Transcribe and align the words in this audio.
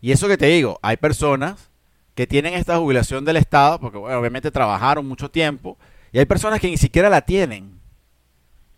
Y 0.00 0.12
eso 0.12 0.28
que 0.28 0.38
te 0.38 0.46
digo, 0.46 0.78
hay 0.82 0.96
personas 0.96 1.70
que 2.14 2.26
tienen 2.26 2.54
esta 2.54 2.78
jubilación 2.78 3.24
del 3.24 3.36
Estado, 3.36 3.78
porque 3.80 3.98
obviamente 3.98 4.50
trabajaron 4.50 5.06
mucho 5.06 5.30
tiempo, 5.30 5.78
y 6.12 6.18
hay 6.18 6.26
personas 6.26 6.60
que 6.60 6.68
ni 6.68 6.76
siquiera 6.76 7.08
la 7.08 7.20
tienen. 7.22 7.78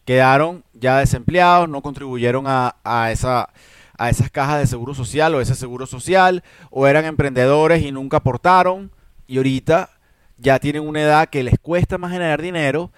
Quedaron 0.05 0.65
ya 0.75 0.99
desempleados, 0.99 1.69
no 1.69 1.81
contribuyeron 1.81 2.45
a, 2.47 3.11
esa, 3.11 3.49
a 3.97 4.11
esas 4.11 4.31
cajas 4.31 4.61
de 4.61 4.67
seguro 4.67 4.95
social 4.95 5.35
o 5.35 5.41
ese 5.41 5.55
seguro 5.55 5.87
social, 5.87 6.43
o 6.71 6.87
eran 6.87 7.05
emprendedores 7.05 7.83
y 7.83 7.93
nunca 7.93 8.19
aportaron, 8.19 8.91
y 9.27 9.37
ahorita 9.37 9.91
ya 10.39 10.59
tienen 10.59 10.87
una 10.87 11.03
edad 11.03 11.29
que 11.29 11.45
les 11.45 11.59
cuesta 11.59 11.99
más 11.99 12.13
generar 12.13 12.43
dinero 12.43 12.91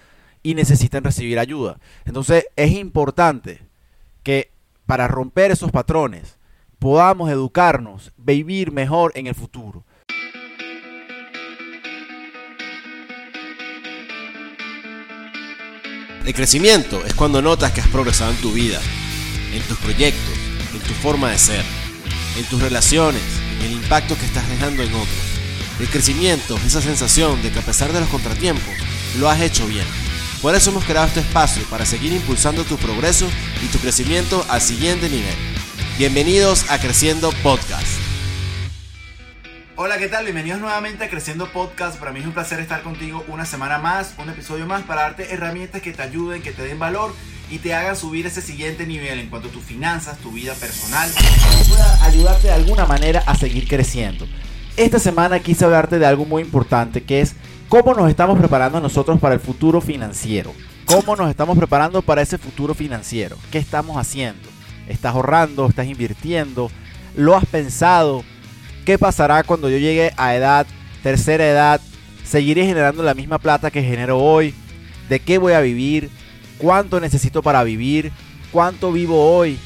y 0.42 0.54
necesitan 0.54 1.04
recibir 1.04 1.38
ayuda. 1.38 1.78
Entonces 2.04 2.46
es 2.56 2.72
importante 2.72 3.60
que 4.22 4.50
para 4.86 5.08
romper 5.08 5.50
esos 5.50 5.70
patrones 5.70 6.38
podamos 6.84 7.30
educarnos, 7.30 8.12
vivir 8.18 8.70
mejor 8.70 9.12
en 9.14 9.26
el 9.26 9.34
futuro. 9.34 9.86
El 16.26 16.34
crecimiento 16.34 17.02
es 17.06 17.14
cuando 17.14 17.40
notas 17.40 17.72
que 17.72 17.80
has 17.80 17.88
progresado 17.88 18.32
en 18.32 18.36
tu 18.36 18.52
vida, 18.52 18.78
en 19.54 19.62
tus 19.62 19.78
proyectos, 19.78 20.34
en 20.74 20.80
tu 20.80 20.92
forma 20.92 21.30
de 21.30 21.38
ser, 21.38 21.64
en 22.36 22.44
tus 22.50 22.60
relaciones, 22.60 23.22
en 23.60 23.64
el 23.64 23.72
impacto 23.72 24.14
que 24.18 24.26
estás 24.26 24.46
dejando 24.50 24.82
en 24.82 24.92
otros. 24.92 25.08
El 25.80 25.88
crecimiento 25.88 26.54
es 26.58 26.66
esa 26.66 26.82
sensación 26.82 27.40
de 27.40 27.50
que 27.50 27.60
a 27.60 27.62
pesar 27.62 27.94
de 27.94 28.00
los 28.00 28.10
contratiempos, 28.10 28.74
lo 29.18 29.30
has 29.30 29.40
hecho 29.40 29.66
bien. 29.66 29.86
Por 30.42 30.54
eso 30.54 30.68
hemos 30.68 30.84
creado 30.84 31.06
este 31.06 31.20
espacio 31.20 31.64
para 31.70 31.86
seguir 31.86 32.12
impulsando 32.12 32.62
tu 32.64 32.76
progreso 32.76 33.26
y 33.64 33.68
tu 33.68 33.78
crecimiento 33.78 34.44
al 34.50 34.60
siguiente 34.60 35.08
nivel. 35.08 35.53
Bienvenidos 35.96 36.68
a 36.72 36.80
Creciendo 36.80 37.30
Podcast. 37.44 37.86
Hola, 39.76 39.96
¿qué 39.96 40.08
tal? 40.08 40.24
Bienvenidos 40.24 40.58
nuevamente 40.58 41.04
a 41.04 41.08
Creciendo 41.08 41.46
Podcast. 41.52 42.00
Para 42.00 42.10
mí 42.10 42.18
es 42.18 42.26
un 42.26 42.32
placer 42.32 42.58
estar 42.58 42.82
contigo 42.82 43.24
una 43.28 43.46
semana 43.46 43.78
más, 43.78 44.12
un 44.18 44.28
episodio 44.28 44.66
más 44.66 44.82
para 44.82 45.02
darte 45.02 45.32
herramientas 45.32 45.82
que 45.82 45.92
te 45.92 46.02
ayuden, 46.02 46.42
que 46.42 46.50
te 46.50 46.62
den 46.62 46.80
valor 46.80 47.14
y 47.48 47.58
te 47.58 47.74
hagan 47.74 47.94
subir 47.94 48.26
ese 48.26 48.42
siguiente 48.42 48.88
nivel 48.88 49.20
en 49.20 49.30
cuanto 49.30 49.46
a 49.46 49.52
tus 49.52 49.62
finanzas, 49.62 50.18
tu 50.18 50.32
vida 50.32 50.52
personal, 50.54 51.08
pueda 51.68 52.04
ayudarte 52.04 52.48
de 52.48 52.54
alguna 52.54 52.86
manera 52.86 53.22
a 53.24 53.36
seguir 53.36 53.68
creciendo. 53.68 54.26
Esta 54.76 54.98
semana 54.98 55.38
quise 55.38 55.64
hablarte 55.64 56.00
de 56.00 56.06
algo 56.06 56.24
muy 56.24 56.42
importante 56.42 57.04
que 57.04 57.20
es 57.20 57.36
cómo 57.68 57.94
nos 57.94 58.10
estamos 58.10 58.36
preparando 58.36 58.80
nosotros 58.80 59.20
para 59.20 59.36
el 59.36 59.40
futuro 59.40 59.80
financiero. 59.80 60.52
¿Cómo 60.86 61.14
nos 61.14 61.30
estamos 61.30 61.56
preparando 61.56 62.02
para 62.02 62.20
ese 62.20 62.36
futuro 62.36 62.74
financiero? 62.74 63.36
¿Qué 63.52 63.58
estamos 63.58 63.96
haciendo? 63.96 64.53
¿Estás 64.88 65.14
ahorrando? 65.14 65.66
¿Estás 65.66 65.86
invirtiendo? 65.86 66.70
¿Lo 67.16 67.36
has 67.36 67.46
pensado? 67.46 68.24
¿Qué 68.84 68.98
pasará 68.98 69.42
cuando 69.42 69.70
yo 69.70 69.78
llegue 69.78 70.12
a 70.16 70.34
edad, 70.34 70.66
tercera 71.02 71.46
edad? 71.46 71.80
¿Seguiré 72.24 72.66
generando 72.66 73.02
la 73.02 73.14
misma 73.14 73.38
plata 73.38 73.70
que 73.70 73.82
genero 73.82 74.18
hoy? 74.18 74.54
¿De 75.08 75.20
qué 75.20 75.38
voy 75.38 75.52
a 75.52 75.60
vivir? 75.60 76.10
¿Cuánto 76.58 77.00
necesito 77.00 77.42
para 77.42 77.64
vivir? 77.64 78.12
¿Cuánto 78.50 78.92
vivo 78.92 79.36
hoy? 79.36 79.58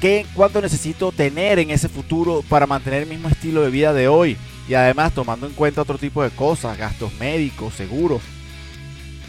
¿Qué, 0.00 0.26
¿Cuánto 0.34 0.60
necesito 0.60 1.12
tener 1.12 1.58
en 1.58 1.70
ese 1.70 1.88
futuro 1.88 2.42
para 2.48 2.66
mantener 2.66 3.02
el 3.02 3.08
mismo 3.08 3.28
estilo 3.28 3.62
de 3.62 3.70
vida 3.70 3.92
de 3.92 4.08
hoy? 4.08 4.36
Y 4.68 4.74
además 4.74 5.12
tomando 5.12 5.46
en 5.46 5.52
cuenta 5.52 5.82
otro 5.82 5.98
tipo 5.98 6.22
de 6.22 6.30
cosas, 6.30 6.78
gastos 6.78 7.12
médicos, 7.14 7.74
seguros. 7.74 8.22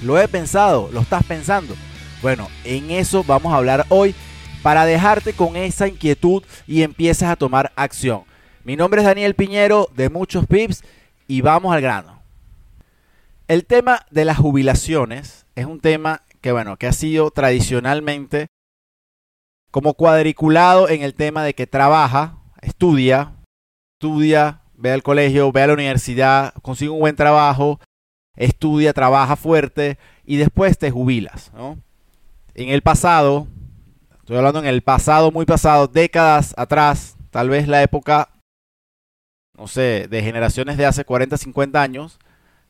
Lo 0.04 0.20
he 0.20 0.28
pensado, 0.28 0.90
lo 0.94 1.02
estás 1.02 1.24
pensando. 1.24 1.76
Bueno, 2.22 2.50
en 2.64 2.92
eso 2.92 3.24
vamos 3.24 3.54
a 3.54 3.58
hablar 3.58 3.86
hoy 3.90 4.16
para 4.66 4.88
dejarte 4.88 5.34
con 5.34 5.56
esa 5.58 5.88
inquietud 5.88 6.42
y 6.66 6.82
empieces 6.82 7.28
a 7.28 7.36
tomar 7.36 7.72
acción. 7.76 8.24
Mi 8.64 8.76
nombre 8.76 9.02
es 9.02 9.06
Daniel 9.06 9.36
Piñero 9.36 9.92
de 9.96 10.10
Muchos 10.10 10.48
Pips 10.48 10.84
y 11.28 11.42
vamos 11.42 11.72
al 11.72 11.82
grano. 11.84 12.24
El 13.48 13.68
tema 13.68 14.08
de 14.10 14.26
las 14.26 14.40
jubilaciones 14.40 15.46
es 15.54 15.68
un 15.68 15.82
tema 15.82 16.24
que 16.42 16.52
bueno, 16.52 16.78
que 16.78 16.88
ha 16.88 16.94
sido 16.94 17.30
tradicionalmente 17.30 18.48
como 19.70 19.94
cuadriculado 19.94 20.90
en 20.90 21.04
el 21.04 21.14
tema 21.14 21.44
de 21.44 21.54
que 21.54 21.68
trabaja, 21.68 22.40
estudia, 22.64 23.34
estudia, 24.00 24.62
ve 24.74 24.92
al 24.94 25.04
colegio, 25.04 25.52
ve 25.52 25.62
a 25.62 25.68
la 25.68 25.74
universidad, 25.74 26.56
consigue 26.64 26.90
un 26.90 27.02
buen 27.02 27.16
trabajo, 27.16 27.80
estudia, 28.36 28.94
trabaja 28.94 29.36
fuerte 29.36 30.00
y 30.26 30.38
después 30.38 30.80
te 30.80 30.90
jubilas. 30.90 31.52
En 32.56 32.70
el 32.70 32.82
pasado, 32.82 33.48
estoy 34.26 34.38
hablando 34.38 34.58
en 34.60 34.66
el 34.66 34.82
pasado, 34.82 35.32
muy 35.32 35.46
pasado, 35.46 35.88
décadas 35.88 36.56
atrás, 36.58 37.16
tal 37.30 37.50
vez 37.50 37.68
la 37.68 37.84
época 37.84 38.30
no 39.58 39.68
sé, 39.68 40.08
de 40.10 40.22
generaciones 40.22 40.78
de 40.78 40.86
hace 40.86 41.06
40, 41.06 41.38
50 41.38 41.82
años, 41.82 42.20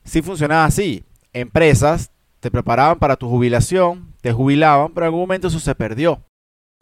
sí 0.03 0.21
funcionaba 0.21 0.65
así. 0.65 1.03
Empresas 1.33 2.11
te 2.39 2.51
preparaban 2.51 2.99
para 2.99 3.15
tu 3.15 3.29
jubilación, 3.29 4.13
te 4.21 4.31
jubilaban, 4.31 4.93
pero 4.93 5.05
en 5.05 5.07
algún 5.07 5.21
momento 5.21 5.47
eso 5.47 5.59
se 5.59 5.75
perdió. 5.75 6.21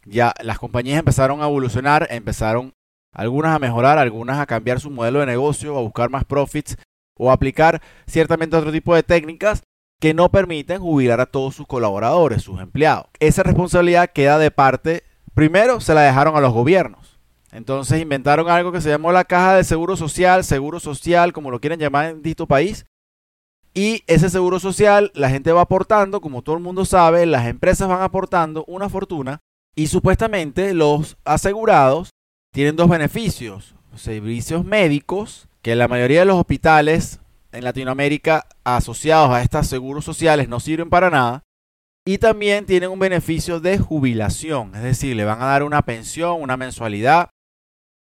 Ya 0.04 0.34
las 0.42 0.58
compañías 0.58 0.98
empezaron 0.98 1.40
a 1.40 1.46
evolucionar, 1.46 2.06
empezaron 2.10 2.72
algunas 3.12 3.56
a 3.56 3.58
mejorar, 3.58 3.98
algunas 3.98 4.38
a 4.38 4.46
cambiar 4.46 4.80
su 4.80 4.90
modelo 4.90 5.20
de 5.20 5.26
negocio, 5.26 5.78
a 5.78 5.80
buscar 5.80 6.10
más 6.10 6.24
profits 6.24 6.76
o 7.16 7.30
a 7.30 7.34
aplicar 7.34 7.80
ciertamente 8.06 8.56
otro 8.56 8.72
tipo 8.72 8.94
de 8.94 9.02
técnicas 9.02 9.62
que 10.00 10.14
no 10.14 10.30
permiten 10.30 10.80
jubilar 10.80 11.20
a 11.20 11.26
todos 11.26 11.54
sus 11.54 11.66
colaboradores, 11.66 12.42
sus 12.42 12.60
empleados. 12.60 13.06
Esa 13.20 13.42
responsabilidad 13.42 14.10
queda 14.12 14.38
de 14.38 14.50
parte, 14.50 15.04
primero 15.34 15.80
se 15.80 15.94
la 15.94 16.02
dejaron 16.02 16.36
a 16.36 16.40
los 16.40 16.52
gobiernos 16.52 17.14
entonces 17.54 18.02
inventaron 18.02 18.50
algo 18.50 18.72
que 18.72 18.80
se 18.80 18.88
llamó 18.88 19.12
la 19.12 19.24
caja 19.24 19.54
de 19.54 19.62
seguro 19.62 19.96
social, 19.96 20.42
seguro 20.42 20.80
social, 20.80 21.32
como 21.32 21.52
lo 21.52 21.60
quieren 21.60 21.78
llamar 21.78 22.06
en 22.06 22.16
distinto 22.16 22.48
país. 22.48 22.84
Y 23.72 24.02
ese 24.08 24.28
seguro 24.28 24.58
social, 24.58 25.12
la 25.14 25.30
gente 25.30 25.52
va 25.52 25.60
aportando, 25.60 26.20
como 26.20 26.42
todo 26.42 26.56
el 26.56 26.62
mundo 26.62 26.84
sabe, 26.84 27.26
las 27.26 27.46
empresas 27.46 27.88
van 27.88 28.02
aportando 28.02 28.64
una 28.66 28.88
fortuna 28.88 29.40
y 29.76 29.86
supuestamente 29.86 30.74
los 30.74 31.16
asegurados 31.24 32.10
tienen 32.52 32.74
dos 32.74 32.88
beneficios. 32.88 33.76
Servicios 33.94 34.64
médicos, 34.64 35.46
que 35.62 35.76
la 35.76 35.86
mayoría 35.86 36.20
de 36.20 36.26
los 36.26 36.36
hospitales 36.36 37.20
en 37.54 37.64
Latinoamérica 37.64 38.46
asociados 38.64 39.30
a 39.30 39.42
estos 39.42 39.66
seguros 39.66 40.04
sociales 40.04 40.48
no 40.48 40.60
sirven 40.60 40.90
para 40.90 41.10
nada. 41.10 41.42
Y 42.06 42.18
también 42.18 42.66
tienen 42.66 42.90
un 42.90 42.98
beneficio 42.98 43.60
de 43.60 43.78
jubilación, 43.78 44.74
es 44.74 44.82
decir, 44.82 45.16
le 45.16 45.24
van 45.24 45.40
a 45.40 45.46
dar 45.46 45.62
una 45.62 45.82
pensión, 45.82 46.42
una 46.42 46.58
mensualidad 46.58 47.30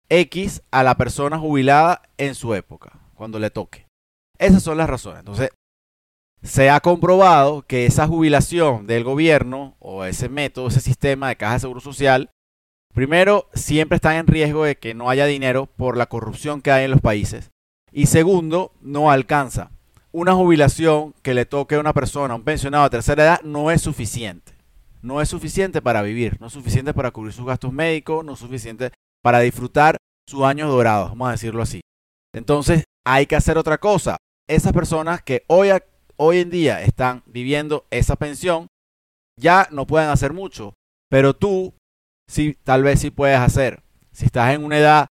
X 0.10 0.64
a 0.70 0.84
la 0.84 0.96
persona 0.98 1.40
jubilada 1.40 2.02
en 2.18 2.36
su 2.36 2.54
época, 2.54 3.00
cuando 3.14 3.40
le 3.40 3.50
toque. 3.50 3.88
Esas 4.38 4.64
son 4.64 4.78
las 4.78 4.90
razones. 4.90 5.20
Entonces, 5.20 5.50
se 6.44 6.70
ha 6.70 6.80
comprobado 6.82 7.64
que 7.64 7.86
esa 7.86 8.06
jubilación 8.06 8.86
del 8.86 9.04
gobierno 9.06 9.78
o 9.80 10.04
ese 10.04 10.28
método, 10.30 10.68
ese 10.68 10.82
sistema 10.82 11.30
de 11.30 11.38
caja 11.38 11.54
de 11.54 11.60
seguro 11.62 11.80
social, 11.80 12.32
primero, 12.94 13.50
siempre 13.54 13.96
está 13.96 14.18
en 14.18 14.28
riesgo 14.28 14.66
de 14.66 14.76
que 14.76 14.94
no 14.94 15.10
haya 15.10 15.26
dinero 15.26 15.68
por 15.68 15.96
la 15.96 16.06
corrupción 16.06 16.62
que 16.62 16.72
hay 16.72 16.86
en 16.86 16.92
los 16.92 17.02
países. 17.02 17.52
Y 17.96 18.08
segundo, 18.08 18.74
no 18.82 19.10
alcanza. 19.10 19.72
Una 20.12 20.34
jubilación 20.34 21.14
que 21.22 21.34
le 21.34 21.46
toque 21.46 21.76
a 21.76 21.80
una 21.80 21.94
persona, 21.94 22.36
un 22.36 22.44
pensionado 22.44 22.84
de 22.84 22.90
tercera 22.90 23.24
edad, 23.24 23.42
no 23.42 23.72
es 23.72 23.82
suficiente. 23.82 24.52
No 25.02 25.22
es 25.22 25.30
suficiente 25.30 25.82
para 25.82 26.02
vivir, 26.02 26.36
no 26.42 26.48
es 26.48 26.54
suficiente 26.54 26.94
para 26.94 27.12
cubrir 27.12 27.32
sus 27.32 27.46
gastos 27.46 27.72
médicos, 27.72 28.26
no 28.26 28.34
es 28.34 28.40
suficiente 28.40 28.92
para 29.24 29.40
disfrutar 29.40 29.96
sus 30.28 30.44
años 30.44 30.70
dorados, 30.70 31.12
vamos 31.12 31.30
a 31.30 31.32
decirlo 31.32 31.62
así. 31.62 31.80
Entonces 32.34 32.84
hay 33.06 33.28
que 33.28 33.38
hacer 33.38 33.58
otra 33.58 33.78
cosa. 33.78 34.18
Esas 34.46 34.74
personas 34.74 35.24
que 35.24 35.46
hoy, 35.48 35.70
hoy 36.18 36.40
en 36.40 36.50
día 36.50 36.82
están 36.82 37.24
viviendo 37.28 37.86
esa 37.92 38.18
pensión 38.18 38.68
ya 39.40 39.70
no 39.72 39.88
pueden 39.88 40.10
hacer 40.10 40.34
mucho, 40.34 40.74
pero 41.10 41.34
tú 41.34 41.74
sí, 42.30 42.58
tal 42.62 42.84
vez 42.84 43.00
sí 43.00 43.10
puedes 43.10 43.40
hacer. 43.40 43.84
Si 44.12 44.26
estás 44.26 44.54
en 44.54 44.66
una 44.66 44.80
edad 44.80 45.08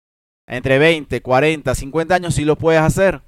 entre 0.49 0.79
20, 0.79 1.21
40, 1.21 1.75
50 1.75 2.15
años, 2.15 2.33
sí 2.33 2.43
lo 2.43 2.57
puedes 2.57 2.81
hacer. 2.81 3.21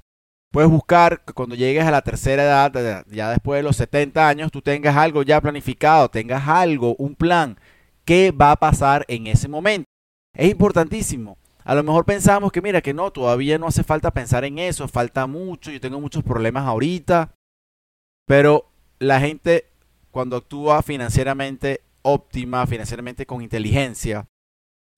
Puedes 0.50 0.68
buscar 0.68 1.24
que 1.24 1.32
cuando 1.32 1.54
llegues 1.54 1.84
a 1.84 1.90
la 1.90 2.02
tercera 2.02 2.42
edad, 2.42 3.06
ya 3.08 3.30
después 3.30 3.58
de 3.58 3.62
los 3.62 3.76
70 3.76 4.28
años, 4.28 4.50
tú 4.50 4.60
tengas 4.60 4.96
algo 4.96 5.22
ya 5.22 5.40
planificado, 5.40 6.10
tengas 6.10 6.46
algo, 6.46 6.94
un 6.96 7.14
plan. 7.14 7.58
¿Qué 8.04 8.32
va 8.32 8.50
a 8.50 8.56
pasar 8.56 9.04
en 9.08 9.28
ese 9.28 9.48
momento? 9.48 9.86
Es 10.36 10.50
importantísimo. 10.50 11.38
A 11.64 11.74
lo 11.76 11.84
mejor 11.84 12.04
pensamos 12.04 12.50
que, 12.50 12.60
mira, 12.60 12.82
que 12.82 12.92
no, 12.92 13.12
todavía 13.12 13.56
no 13.56 13.68
hace 13.68 13.84
falta 13.84 14.10
pensar 14.10 14.44
en 14.44 14.58
eso, 14.58 14.88
falta 14.88 15.26
mucho, 15.28 15.70
yo 15.70 15.80
tengo 15.80 16.00
muchos 16.00 16.24
problemas 16.24 16.66
ahorita. 16.66 17.34
Pero 18.26 18.68
la 18.98 19.20
gente, 19.20 19.66
cuando 20.10 20.36
actúa 20.36 20.82
financieramente 20.82 21.82
óptima, 22.02 22.66
financieramente 22.66 23.26
con 23.26 23.42
inteligencia, 23.42 24.26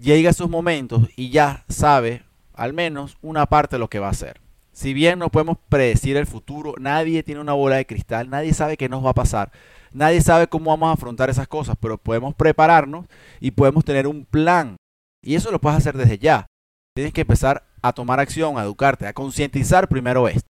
llega 0.01 0.29
a 0.29 0.33
esos 0.33 0.51
momentos 0.51 1.09
y 1.17 1.31
ya 1.31 1.65
sabe 1.69 2.23
al 2.55 2.73
menos 2.73 3.17
una 3.23 3.47
parte 3.47 3.77
de 3.77 3.81
lo 3.81 3.89
que 3.89 3.99
va 3.99 4.09
a 4.09 4.13
hacer. 4.13 4.41
Si 4.73 4.93
bien 4.93 5.19
no 5.19 5.31
podemos 5.31 5.59
predecir 5.69 6.17
el 6.17 6.27
futuro, 6.27 6.75
nadie 6.79 7.23
tiene 7.23 7.41
una 7.41 7.53
bola 7.53 7.77
de 7.77 7.87
cristal, 7.87 8.29
nadie 8.29 8.53
sabe 8.55 8.77
qué 8.77 8.89
nos 8.89 9.05
va 9.05 9.11
a 9.11 9.15
pasar, 9.15 9.53
nadie 9.93 10.21
sabe 10.21 10.49
cómo 10.49 10.71
vamos 10.71 10.89
a 10.91 10.95
afrontar 10.95 11.31
esas 11.31 11.47
cosas, 11.47 11.77
pero 11.79 11.97
podemos 11.97 12.35
prepararnos 12.35 13.07
y 13.41 13.53
podemos 13.53 13.85
tener 13.85 14.07
un 14.07 14.25
plan 14.25 14.77
y 15.25 15.37
eso 15.37 15.51
lo 15.51 15.61
puedes 15.61 15.79
hacer 15.79 15.97
desde 15.97 16.19
ya. 16.19 16.47
tienes 16.95 17.13
que 17.13 17.23
empezar 17.23 17.65
a 17.83 17.93
tomar 17.93 18.21
acción, 18.21 18.59
a 18.59 18.63
educarte, 18.63 19.07
a 19.07 19.13
concientizar 19.15 19.89
primero 19.89 20.29
esto. 20.29 20.49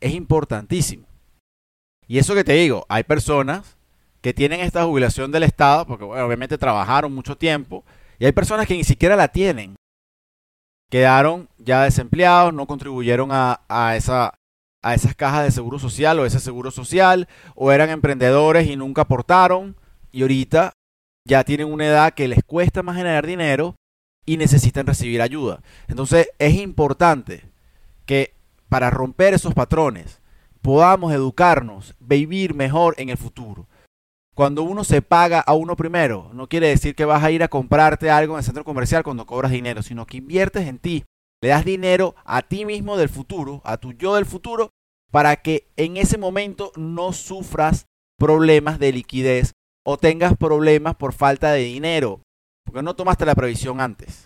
Es 0.00 0.14
importantísimo. 0.14 1.06
Y 2.06 2.18
eso 2.18 2.34
que 2.34 2.44
te 2.44 2.54
digo, 2.54 2.84
hay 2.88 3.04
personas 3.04 3.76
que 4.20 4.34
tienen 4.34 4.60
esta 4.60 4.84
jubilación 4.84 5.30
del 5.30 5.44
Estado, 5.44 5.86
porque 5.86 6.04
obviamente 6.04 6.58
trabajaron 6.58 7.14
mucho 7.14 7.36
tiempo, 7.36 7.84
y 8.20 8.26
hay 8.26 8.32
personas 8.32 8.68
que 8.68 8.76
ni 8.76 8.84
siquiera 8.84 9.16
la 9.16 9.28
tienen. 9.28 9.76
Quedaron 10.90 11.48
ya 11.58 11.84
desempleados, 11.84 12.52
no 12.52 12.66
contribuyeron 12.66 13.30
a, 13.32 13.96
esa, 13.96 14.34
a 14.82 14.94
esas 14.94 15.16
cajas 15.16 15.44
de 15.44 15.50
seguro 15.50 15.78
social 15.78 16.18
o 16.18 16.26
ese 16.26 16.38
seguro 16.38 16.70
social, 16.70 17.28
o 17.54 17.72
eran 17.72 17.88
emprendedores 17.88 18.68
y 18.68 18.76
nunca 18.76 19.02
aportaron, 19.02 19.74
y 20.12 20.22
ahorita 20.22 20.74
ya 21.24 21.44
tienen 21.44 21.72
una 21.72 21.86
edad 21.86 22.12
que 22.12 22.28
les 22.28 22.44
cuesta 22.44 22.82
más 22.82 22.96
generar 22.96 23.26
dinero 23.26 23.76
y 24.26 24.36
necesitan 24.36 24.86
recibir 24.86 25.22
ayuda. 25.22 25.62
Entonces 25.88 26.28
es 26.38 26.54
importante 26.56 27.44
que 28.04 28.34
para 28.68 28.90
romper 28.90 29.32
esos 29.32 29.54
patrones 29.54 30.20
podamos 30.60 31.14
educarnos, 31.14 31.94
vivir 32.00 32.54
mejor 32.54 32.94
en 32.98 33.08
el 33.08 33.16
futuro. 33.16 33.66
Cuando 34.40 34.62
uno 34.62 34.84
se 34.84 35.02
paga 35.02 35.40
a 35.40 35.52
uno 35.52 35.76
primero, 35.76 36.30
no 36.32 36.48
quiere 36.48 36.68
decir 36.68 36.94
que 36.94 37.04
vas 37.04 37.22
a 37.22 37.30
ir 37.30 37.42
a 37.42 37.48
comprarte 37.48 38.08
algo 38.08 38.32
en 38.32 38.38
el 38.38 38.44
centro 38.44 38.64
comercial 38.64 39.02
cuando 39.02 39.26
cobras 39.26 39.52
dinero, 39.52 39.82
sino 39.82 40.06
que 40.06 40.16
inviertes 40.16 40.66
en 40.66 40.78
ti. 40.78 41.04
Le 41.42 41.50
das 41.50 41.62
dinero 41.62 42.14
a 42.24 42.40
ti 42.40 42.64
mismo 42.64 42.96
del 42.96 43.10
futuro, 43.10 43.60
a 43.66 43.76
tu 43.76 43.92
yo 43.92 44.14
del 44.14 44.24
futuro, 44.24 44.70
para 45.10 45.36
que 45.36 45.68
en 45.76 45.98
ese 45.98 46.16
momento 46.16 46.72
no 46.74 47.12
sufras 47.12 47.84
problemas 48.18 48.78
de 48.78 48.92
liquidez 48.92 49.52
o 49.84 49.98
tengas 49.98 50.34
problemas 50.38 50.96
por 50.96 51.12
falta 51.12 51.52
de 51.52 51.64
dinero, 51.64 52.22
porque 52.64 52.82
no 52.82 52.96
tomaste 52.96 53.26
la 53.26 53.34
previsión 53.34 53.78
antes. 53.78 54.24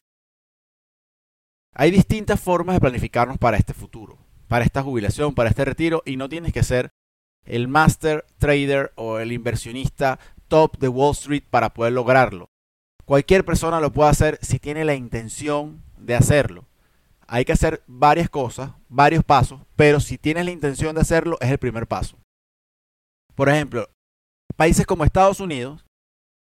Hay 1.75 1.91
distintas 1.91 2.41
formas 2.41 2.77
de 2.77 2.81
planificarnos 2.81 3.39
para 3.39 3.57
este 3.57 3.75
futuro, 3.75 4.19
para 4.47 4.65
esta 4.65 4.81
jubilación, 4.81 5.35
para 5.35 5.51
este 5.51 5.65
retiro, 5.65 6.05
y 6.07 6.17
no 6.17 6.29
tienes 6.29 6.53
que 6.53 6.63
ser 6.63 6.93
el 7.45 7.69
master 7.69 8.25
trader 8.39 8.93
o 8.97 9.19
el 9.19 9.33
inversionista 9.33 10.19
top 10.49 10.79
de 10.79 10.89
Wall 10.89 11.13
Street 11.13 11.45
para 11.49 11.75
poder 11.75 11.93
lograrlo. 11.93 12.49
Cualquier 13.05 13.45
persona 13.45 13.81
lo 13.81 13.93
puede 13.93 14.11
hacer 14.11 14.39
si 14.43 14.59
tiene 14.59 14.85
la 14.85 14.95
intención 14.95 15.83
de 15.99 16.15
hacerlo. 16.15 16.65
Hay 17.27 17.45
que 17.45 17.53
hacer 17.53 17.83
varias 17.87 18.31
cosas, 18.31 18.73
varios 18.89 19.25
pasos, 19.25 19.61
pero 19.77 20.01
si 20.01 20.19
tienes 20.19 20.45
la 20.45 20.51
intención 20.51 20.95
de 20.95 21.01
hacerlo 21.01 21.37
es 21.41 21.51
el 21.51 21.59
primer 21.59 21.87
paso. 21.87 22.19
Por 23.35 23.49
ejemplo, 23.49 23.89
países 24.57 24.87
como 24.87 25.05
Estados 25.05 25.41
Unidos 25.41 25.85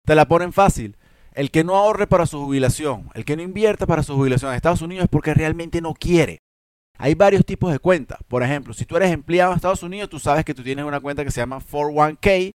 te 0.06 0.16
la 0.16 0.28
ponen 0.28 0.54
fácil. 0.54 0.98
El 1.34 1.52
que 1.52 1.64
no 1.64 1.76
ahorre 1.76 2.08
para 2.08 2.26
su 2.26 2.44
jubilación, 2.44 3.10
el 3.14 3.24
que 3.24 3.36
no 3.38 3.44
invierta 3.44 3.86
para 3.86 4.04
su 4.04 4.16
jubilación 4.16 4.52
en 4.52 4.56
Estados 4.56 4.82
Unidos 4.82 5.04
es 5.04 5.10
porque 5.10 5.34
realmente 5.34 5.80
no 5.80 5.94
quiere. 5.94 6.40
Hay 7.02 7.16
varios 7.16 7.46
tipos 7.46 7.72
de 7.72 7.80
cuentas. 7.80 8.20
Por 8.28 8.44
ejemplo, 8.44 8.74
si 8.74 8.86
tú 8.86 8.98
eres 8.98 9.12
empleado 9.12 9.52
en 9.52 9.56
Estados 9.56 9.84
Unidos, 9.84 10.10
tú 10.10 10.20
sabes 10.20 10.44
que 10.44 10.54
tú 10.54 10.64
tienes 10.64 10.84
una 10.84 11.00
cuenta 11.00 11.24
que 11.24 11.32
se 11.32 11.40
llama 11.40 11.60
401k, 11.60 12.52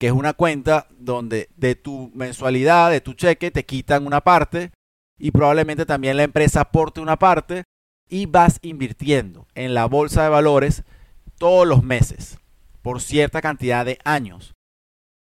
que 0.00 0.06
es 0.06 0.12
una 0.12 0.32
cuenta 0.32 0.88
donde 0.98 1.48
de 1.54 1.76
tu 1.76 2.10
mensualidad, 2.12 2.90
de 2.90 3.00
tu 3.00 3.14
cheque, 3.14 3.52
te 3.52 3.64
quitan 3.64 4.04
una 4.04 4.20
parte 4.20 4.72
y 5.16 5.30
probablemente 5.30 5.86
también 5.86 6.16
la 6.16 6.24
empresa 6.24 6.62
aporte 6.62 7.00
una 7.00 7.20
parte 7.20 7.62
y 8.08 8.26
vas 8.26 8.58
invirtiendo 8.62 9.46
en 9.54 9.74
la 9.74 9.86
bolsa 9.86 10.24
de 10.24 10.28
valores 10.30 10.82
todos 11.38 11.66
los 11.66 11.84
meses 11.84 12.36
por 12.82 13.00
cierta 13.00 13.40
cantidad 13.40 13.86
de 13.86 13.98
años. 14.04 14.54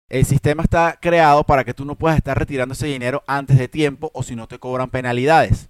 El 0.10 0.26
sistema 0.26 0.64
está 0.64 1.00
creado 1.02 1.46
para 1.46 1.64
que 1.64 1.74
tú 1.74 1.86
no 1.86 1.96
puedas 1.96 2.18
estar 2.18 2.38
retirando 2.38 2.74
ese 2.74 2.88
dinero 2.88 3.24
antes 3.26 3.58
de 3.58 3.70
tiempo 3.70 4.12
o 4.14 4.22
si 4.22 4.36
no 4.36 4.50
te 4.50 4.60
cobran 4.60 4.90
penalidades. 4.90 5.70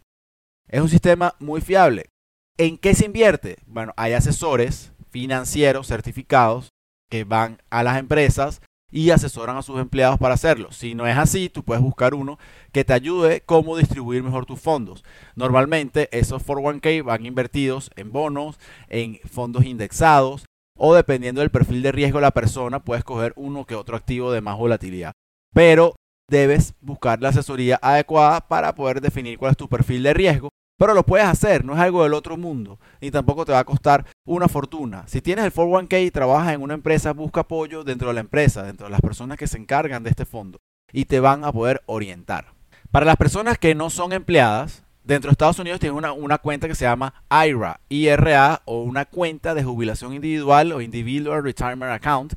Es 0.67 0.81
un 0.81 0.89
sistema 0.89 1.35
muy 1.39 1.61
fiable. 1.61 2.12
¿En 2.57 2.77
qué 2.77 2.93
se 2.93 3.05
invierte? 3.05 3.57
Bueno, 3.65 3.93
hay 3.97 4.13
asesores 4.13 4.93
financieros 5.09 5.87
certificados 5.87 6.69
que 7.09 7.23
van 7.23 7.57
a 7.71 7.81
las 7.81 7.97
empresas 7.97 8.61
y 8.91 9.09
asesoran 9.09 9.57
a 9.57 9.63
sus 9.63 9.79
empleados 9.79 10.19
para 10.19 10.35
hacerlo. 10.35 10.71
Si 10.71 10.93
no 10.93 11.07
es 11.07 11.17
así, 11.17 11.49
tú 11.49 11.63
puedes 11.63 11.81
buscar 11.81 12.13
uno 12.13 12.37
que 12.71 12.85
te 12.85 12.93
ayude 12.93 13.41
cómo 13.41 13.75
distribuir 13.75 14.21
mejor 14.21 14.45
tus 14.45 14.59
fondos. 14.59 15.03
Normalmente 15.35 16.09
esos 16.11 16.45
401k 16.45 17.03
van 17.03 17.25
invertidos 17.25 17.89
en 17.95 18.11
bonos, 18.11 18.59
en 18.87 19.19
fondos 19.25 19.65
indexados 19.65 20.45
o 20.77 20.93
dependiendo 20.93 21.41
del 21.41 21.49
perfil 21.49 21.81
de 21.81 21.91
riesgo 21.91 22.19
de 22.19 22.23
la 22.23 22.31
persona, 22.31 22.83
puedes 22.83 23.03
coger 23.03 23.33
uno 23.35 23.65
que 23.65 23.73
otro 23.73 23.97
activo 23.97 24.31
de 24.31 24.41
más 24.41 24.57
volatilidad. 24.57 25.13
Pero 25.55 25.95
debes 26.29 26.75
buscar 26.81 27.19
la 27.19 27.29
asesoría 27.29 27.79
adecuada 27.81 28.47
para 28.47 28.75
poder 28.75 29.01
definir 29.01 29.39
cuál 29.39 29.51
es 29.51 29.57
tu 29.57 29.69
perfil 29.69 30.03
de 30.03 30.13
riesgo 30.13 30.49
pero 30.77 30.93
lo 30.93 31.05
puedes 31.05 31.27
hacer, 31.27 31.63
no 31.63 31.73
es 31.73 31.79
algo 31.79 32.03
del 32.03 32.13
otro 32.13 32.37
mundo, 32.37 32.79
ni 32.99 33.11
tampoco 33.11 33.45
te 33.45 33.51
va 33.51 33.59
a 33.59 33.63
costar 33.63 34.05
una 34.25 34.47
fortuna. 34.47 35.03
Si 35.07 35.21
tienes 35.21 35.45
el 35.45 35.53
401k 35.53 36.05
y 36.05 36.11
trabajas 36.11 36.53
en 36.53 36.61
una 36.61 36.73
empresa, 36.73 37.13
busca 37.13 37.41
apoyo 37.41 37.83
dentro 37.83 38.09
de 38.09 38.15
la 38.15 38.19
empresa, 38.19 38.63
dentro 38.63 38.87
de 38.87 38.91
las 38.91 39.01
personas 39.01 39.37
que 39.37 39.47
se 39.47 39.57
encargan 39.57 40.03
de 40.03 40.09
este 40.09 40.25
fondo, 40.25 40.59
y 40.91 41.05
te 41.05 41.19
van 41.19 41.45
a 41.45 41.51
poder 41.51 41.81
orientar. 41.85 42.47
Para 42.91 43.05
las 43.05 43.17
personas 43.17 43.57
que 43.57 43.75
no 43.75 43.89
son 43.89 44.13
empleadas, 44.13 44.83
dentro 45.03 45.29
de 45.29 45.33
Estados 45.33 45.59
Unidos 45.59 45.79
tienes 45.79 45.97
una, 45.97 46.13
una 46.13 46.37
cuenta 46.37 46.67
que 46.67 46.75
se 46.75 46.85
llama 46.85 47.13
IRA, 47.29 47.79
IRA, 47.89 48.61
o 48.65 48.81
una 48.81 49.05
cuenta 49.05 49.53
de 49.53 49.63
jubilación 49.63 50.13
individual 50.13 50.71
o 50.71 50.81
Individual 50.81 51.43
Retirement 51.43 51.91
Account. 51.91 52.33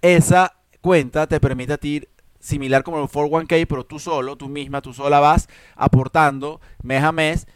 Esa 0.00 0.54
cuenta 0.80 1.26
te 1.26 1.40
permite 1.40 1.72
a 1.72 1.78
ti 1.78 2.06
similar 2.40 2.82
como 2.82 3.02
el 3.02 3.08
401k, 3.08 3.66
pero 3.68 3.84
tú 3.84 3.98
solo, 3.98 4.36
tú 4.36 4.48
misma, 4.48 4.80
tú 4.80 4.92
sola 4.92 5.20
vas 5.20 5.48
aportando 5.74 6.60
mes 6.82 7.02
a 7.02 7.12
mes 7.12 7.46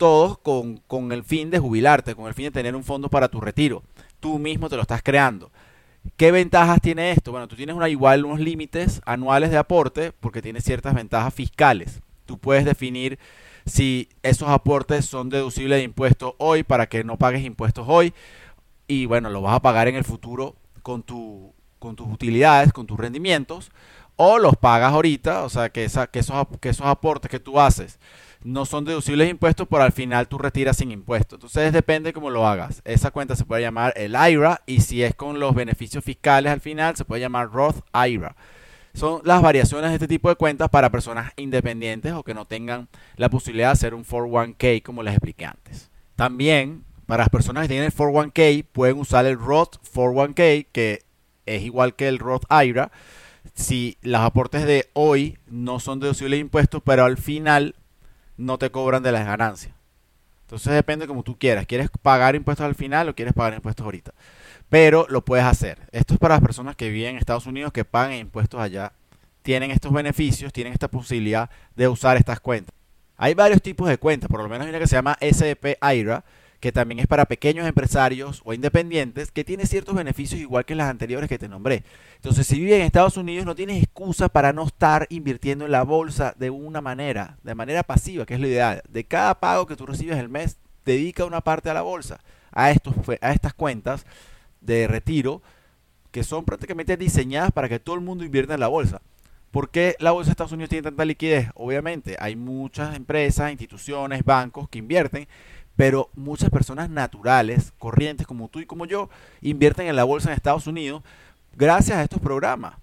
todos 0.00 0.38
con, 0.38 1.12
el 1.12 1.22
fin 1.24 1.50
de 1.50 1.58
jubilarte, 1.58 2.14
con 2.14 2.26
el 2.26 2.32
fin 2.32 2.46
de 2.46 2.50
tener 2.52 2.74
un 2.74 2.82
fondo 2.82 3.10
para 3.10 3.28
tu 3.28 3.38
retiro. 3.38 3.82
Tú 4.18 4.38
mismo 4.38 4.70
te 4.70 4.76
lo 4.76 4.82
estás 4.82 5.02
creando. 5.02 5.52
¿Qué 6.16 6.32
ventajas 6.32 6.80
tiene 6.80 7.12
esto? 7.12 7.32
Bueno, 7.32 7.46
tú 7.48 7.54
tienes 7.54 7.76
una, 7.76 7.86
igual 7.90 8.24
unos 8.24 8.40
límites 8.40 9.02
anuales 9.04 9.50
de 9.50 9.58
aporte 9.58 10.12
porque 10.12 10.40
tienes 10.40 10.64
ciertas 10.64 10.94
ventajas 10.94 11.34
fiscales. 11.34 12.00
Tú 12.24 12.38
puedes 12.38 12.64
definir 12.64 13.18
si 13.66 14.08
esos 14.22 14.48
aportes 14.48 15.04
son 15.04 15.28
deducibles 15.28 15.76
de 15.76 15.84
impuestos 15.84 16.32
hoy 16.38 16.62
para 16.62 16.88
que 16.88 17.04
no 17.04 17.18
pagues 17.18 17.44
impuestos 17.44 17.84
hoy 17.86 18.14
y 18.88 19.04
bueno, 19.04 19.28
lo 19.28 19.42
vas 19.42 19.56
a 19.56 19.60
pagar 19.60 19.86
en 19.86 19.96
el 19.96 20.04
futuro 20.04 20.56
con, 20.82 21.02
tu, 21.02 21.52
con 21.78 21.94
tus 21.94 22.08
utilidades, 22.08 22.72
con 22.72 22.86
tus 22.86 22.98
rendimientos 22.98 23.70
o 24.16 24.38
los 24.38 24.56
pagas 24.56 24.94
ahorita, 24.94 25.44
o 25.44 25.50
sea, 25.50 25.68
que, 25.68 25.84
esa, 25.84 26.06
que, 26.06 26.20
esos, 26.20 26.46
que 26.58 26.70
esos 26.70 26.86
aportes 26.86 27.30
que 27.30 27.38
tú 27.38 27.60
haces 27.60 27.98
no 28.42 28.64
son 28.64 28.84
deducibles 28.84 29.30
impuestos, 29.30 29.66
pero 29.68 29.82
al 29.82 29.92
final 29.92 30.28
tú 30.28 30.38
retiras 30.38 30.76
sin 30.76 30.92
impuestos. 30.92 31.36
Entonces 31.36 31.72
depende 31.72 32.12
cómo 32.12 32.30
lo 32.30 32.46
hagas. 32.46 32.80
Esa 32.84 33.10
cuenta 33.10 33.36
se 33.36 33.44
puede 33.44 33.62
llamar 33.62 33.92
el 33.96 34.14
IRA 34.14 34.62
y 34.66 34.80
si 34.80 35.02
es 35.02 35.14
con 35.14 35.38
los 35.38 35.54
beneficios 35.54 36.04
fiscales 36.04 36.52
al 36.52 36.60
final 36.60 36.96
se 36.96 37.04
puede 37.04 37.20
llamar 37.20 37.50
Roth 37.50 37.80
IRA. 37.92 38.34
Son 38.94 39.20
las 39.24 39.40
variaciones 39.40 39.90
de 39.90 39.96
este 39.96 40.08
tipo 40.08 40.28
de 40.28 40.34
cuentas 40.34 40.68
para 40.68 40.90
personas 40.90 41.32
independientes 41.36 42.12
o 42.12 42.24
que 42.24 42.34
no 42.34 42.44
tengan 42.44 42.88
la 43.16 43.28
posibilidad 43.28 43.68
de 43.68 43.72
hacer 43.72 43.94
un 43.94 44.04
401k 44.04 44.82
como 44.82 45.02
les 45.02 45.14
expliqué 45.14 45.44
antes. 45.44 45.90
También 46.16 46.84
para 47.06 47.24
las 47.24 47.28
personas 47.28 47.62
que 47.62 47.68
tienen 47.68 47.86
el 47.86 47.94
401k 47.94 48.64
pueden 48.72 48.98
usar 48.98 49.26
el 49.26 49.38
Roth 49.38 49.76
401k 49.94 50.66
que 50.72 51.02
es 51.46 51.62
igual 51.62 51.94
que 51.94 52.08
el 52.08 52.18
Roth 52.18 52.44
IRA 52.50 52.90
si 53.54 53.96
los 54.02 54.20
aportes 54.20 54.66
de 54.66 54.90
hoy 54.92 55.38
no 55.46 55.80
son 55.80 56.00
deducibles 56.00 56.36
de 56.36 56.42
impuestos, 56.42 56.82
pero 56.84 57.04
al 57.04 57.16
final 57.16 57.74
no 58.40 58.58
te 58.58 58.70
cobran 58.70 59.02
de 59.02 59.12
las 59.12 59.24
ganancias. 59.24 59.74
Entonces 60.42 60.72
depende 60.72 61.06
como 61.06 61.22
tú 61.22 61.38
quieras. 61.38 61.66
¿Quieres 61.66 61.90
pagar 62.02 62.34
impuestos 62.34 62.66
al 62.66 62.74
final 62.74 63.08
o 63.08 63.14
quieres 63.14 63.34
pagar 63.34 63.54
impuestos 63.54 63.84
ahorita? 63.84 64.12
Pero 64.68 65.06
lo 65.08 65.24
puedes 65.24 65.44
hacer. 65.44 65.78
Esto 65.92 66.14
es 66.14 66.20
para 66.20 66.34
las 66.34 66.42
personas 66.42 66.74
que 66.74 66.90
viven 66.90 67.10
en 67.10 67.16
Estados 67.18 67.46
Unidos 67.46 67.72
que 67.72 67.84
pagan 67.84 68.14
impuestos 68.14 68.60
allá. 68.60 68.92
Tienen 69.42 69.70
estos 69.70 69.92
beneficios, 69.92 70.52
tienen 70.52 70.72
esta 70.72 70.88
posibilidad 70.88 71.50
de 71.76 71.88
usar 71.88 72.16
estas 72.16 72.40
cuentas. 72.40 72.74
Hay 73.16 73.34
varios 73.34 73.62
tipos 73.62 73.88
de 73.88 73.98
cuentas, 73.98 74.28
por 74.28 74.42
lo 74.42 74.48
menos 74.48 74.64
hay 74.64 74.70
una 74.70 74.78
que 74.78 74.86
se 74.86 74.96
llama 74.96 75.16
SP 75.20 75.76
IRA, 75.80 76.24
que 76.60 76.72
también 76.72 76.98
es 76.98 77.06
para 77.06 77.24
pequeños 77.24 77.66
empresarios 77.66 78.42
o 78.44 78.52
independientes, 78.52 79.30
que 79.30 79.44
tiene 79.44 79.66
ciertos 79.66 79.94
beneficios 79.94 80.40
igual 80.40 80.66
que 80.66 80.74
las 80.74 80.90
anteriores 80.90 81.28
que 81.28 81.38
te 81.38 81.48
nombré. 81.48 81.84
Entonces, 82.16 82.46
si 82.46 82.60
vives 82.60 82.74
en 82.74 82.82
Estados 82.82 83.16
Unidos, 83.16 83.46
no 83.46 83.54
tienes 83.54 83.82
excusa 83.82 84.28
para 84.28 84.52
no 84.52 84.66
estar 84.66 85.06
invirtiendo 85.08 85.64
en 85.64 85.72
la 85.72 85.82
bolsa 85.82 86.34
de 86.38 86.50
una 86.50 86.82
manera, 86.82 87.38
de 87.42 87.54
manera 87.54 87.82
pasiva, 87.82 88.26
que 88.26 88.34
es 88.34 88.40
lo 88.40 88.46
ideal. 88.46 88.82
De 88.88 89.04
cada 89.04 89.40
pago 89.40 89.66
que 89.66 89.76
tú 89.76 89.86
recibes 89.86 90.18
el 90.18 90.28
mes, 90.28 90.58
dedica 90.84 91.24
una 91.24 91.40
parte 91.40 91.70
a 91.70 91.74
la 91.74 91.82
bolsa, 91.82 92.20
a, 92.52 92.70
estos, 92.70 92.94
a 93.22 93.32
estas 93.32 93.54
cuentas 93.54 94.04
de 94.60 94.86
retiro, 94.86 95.42
que 96.10 96.24
son 96.24 96.44
prácticamente 96.44 96.98
diseñadas 96.98 97.52
para 97.52 97.70
que 97.70 97.80
todo 97.80 97.94
el 97.94 98.02
mundo 98.02 98.22
invierta 98.22 98.52
en 98.52 98.60
la 98.60 98.68
bolsa. 98.68 99.00
¿Por 99.50 99.70
qué 99.70 99.96
la 99.98 100.12
bolsa 100.12 100.28
de 100.28 100.32
Estados 100.32 100.52
Unidos 100.52 100.68
tiene 100.68 100.82
tanta 100.82 101.04
liquidez? 101.04 101.48
Obviamente, 101.54 102.16
hay 102.20 102.36
muchas 102.36 102.94
empresas, 102.94 103.50
instituciones, 103.50 104.24
bancos 104.24 104.68
que 104.68 104.78
invierten 104.78 105.26
pero 105.80 106.10
muchas 106.14 106.50
personas 106.50 106.90
naturales, 106.90 107.72
corrientes 107.78 108.26
como 108.26 108.48
tú 108.48 108.60
y 108.60 108.66
como 108.66 108.84
yo, 108.84 109.08
invierten 109.40 109.86
en 109.86 109.96
la 109.96 110.04
bolsa 110.04 110.28
en 110.28 110.34
Estados 110.34 110.66
Unidos 110.66 111.02
gracias 111.56 111.96
a 111.96 112.02
estos 112.02 112.20
programas. 112.20 112.74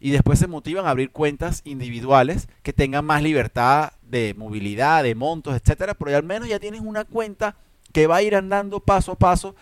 Y 0.00 0.10
después 0.10 0.38
se 0.38 0.48
motivan 0.48 0.84
a 0.84 0.90
abrir 0.90 1.12
cuentas 1.12 1.62
individuales 1.64 2.50
que 2.62 2.74
tengan 2.74 3.06
más 3.06 3.22
libertad 3.22 3.94
de 4.02 4.34
movilidad, 4.36 5.02
de 5.02 5.14
montos, 5.14 5.56
etcétera, 5.56 5.94
pero 5.94 6.14
al 6.14 6.24
menos 6.24 6.46
ya 6.46 6.60
tienes 6.60 6.82
una 6.82 7.06
cuenta 7.06 7.56
que 7.90 8.06
va 8.06 8.16
a 8.16 8.22
ir 8.22 8.36
andando 8.36 8.80
paso 8.80 9.12
a 9.12 9.18
paso 9.18 9.56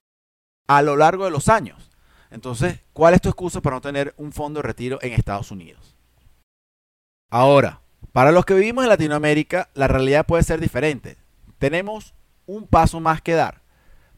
a 0.66 0.82
lo 0.82 0.96
largo 0.96 1.24
de 1.24 1.30
los 1.30 1.48
años. 1.48 1.92
Entonces, 2.32 2.80
¿cuál 2.92 3.14
es 3.14 3.20
tu 3.20 3.28
excusa 3.28 3.60
para 3.60 3.76
no 3.76 3.82
tener 3.82 4.14
un 4.16 4.32
fondo 4.32 4.58
de 4.58 4.66
retiro 4.66 4.98
en 5.00 5.12
Estados 5.12 5.52
Unidos? 5.52 5.94
Ahora, 7.30 7.82
para 8.10 8.32
los 8.32 8.44
que 8.44 8.54
vivimos 8.54 8.82
en 8.82 8.90
Latinoamérica, 8.90 9.70
la 9.74 9.86
realidad 9.86 10.26
puede 10.26 10.42
ser 10.42 10.60
diferente. 10.60 11.18
Tenemos 11.60 12.14
un 12.54 12.66
paso 12.66 13.00
más 13.00 13.22
que 13.22 13.34
dar, 13.34 13.62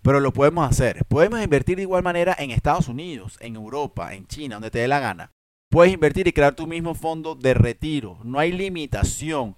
pero 0.03 0.21
lo 0.21 0.33
podemos 0.33 0.69
hacer. 0.69 1.05
Podemos 1.07 1.43
invertir 1.43 1.77
de 1.77 1.83
igual 1.83 2.03
manera 2.03 2.35
en 2.39 2.51
Estados 2.51 2.89
Unidos, 2.89 3.37
en 3.41 3.57
Europa, 3.57 4.15
en 4.15 4.27
China, 4.27 4.57
donde 4.57 4.71
te 4.71 4.81
dé 4.81 4.89
la 4.89 5.01
gana. 5.01 5.33
Puedes 5.71 5.93
invertir 5.93 6.27
y 6.27 6.33
crear 6.33 6.55
tu 6.55 6.67
mismo 6.67 6.95
fondo 6.95 7.35
de 7.35 7.55
retiro. 7.55 8.19
No 8.25 8.39
hay 8.39 8.53
limitación 8.53 9.57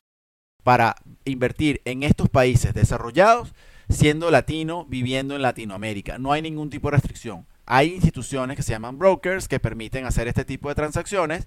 para 0.62 0.96
invertir 1.24 1.80
en 1.84 2.02
estos 2.02 2.28
países 2.28 2.74
desarrollados 2.74 3.54
siendo 3.88 4.30
latino, 4.30 4.86
viviendo 4.86 5.34
en 5.36 5.42
Latinoamérica. 5.42 6.18
No 6.18 6.32
hay 6.32 6.42
ningún 6.42 6.70
tipo 6.70 6.88
de 6.88 6.96
restricción. 6.96 7.46
Hay 7.66 7.94
instituciones 7.94 8.56
que 8.56 8.62
se 8.62 8.72
llaman 8.72 8.98
brokers 8.98 9.48
que 9.48 9.60
permiten 9.60 10.06
hacer 10.06 10.28
este 10.28 10.44
tipo 10.44 10.68
de 10.68 10.74
transacciones 10.74 11.46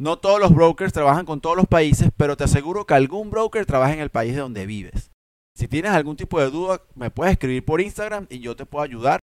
no 0.00 0.18
todos 0.18 0.40
los 0.40 0.54
brokers 0.54 0.94
trabajan 0.94 1.26
con 1.26 1.42
todos 1.42 1.58
los 1.58 1.66
países, 1.66 2.08
pero 2.16 2.34
te 2.34 2.44
aseguro 2.44 2.86
que 2.86 2.94
algún 2.94 3.28
broker 3.28 3.66
trabaja 3.66 3.92
en 3.92 4.00
el 4.00 4.08
país 4.08 4.32
de 4.32 4.40
donde 4.40 4.64
vives. 4.64 5.09
Si 5.54 5.68
tienes 5.68 5.92
algún 5.92 6.16
tipo 6.16 6.40
de 6.40 6.50
duda, 6.50 6.82
me 6.94 7.10
puedes 7.10 7.32
escribir 7.32 7.64
por 7.64 7.80
Instagram 7.80 8.26
y 8.30 8.40
yo 8.40 8.56
te 8.56 8.66
puedo 8.66 8.82
ayudar 8.82 9.20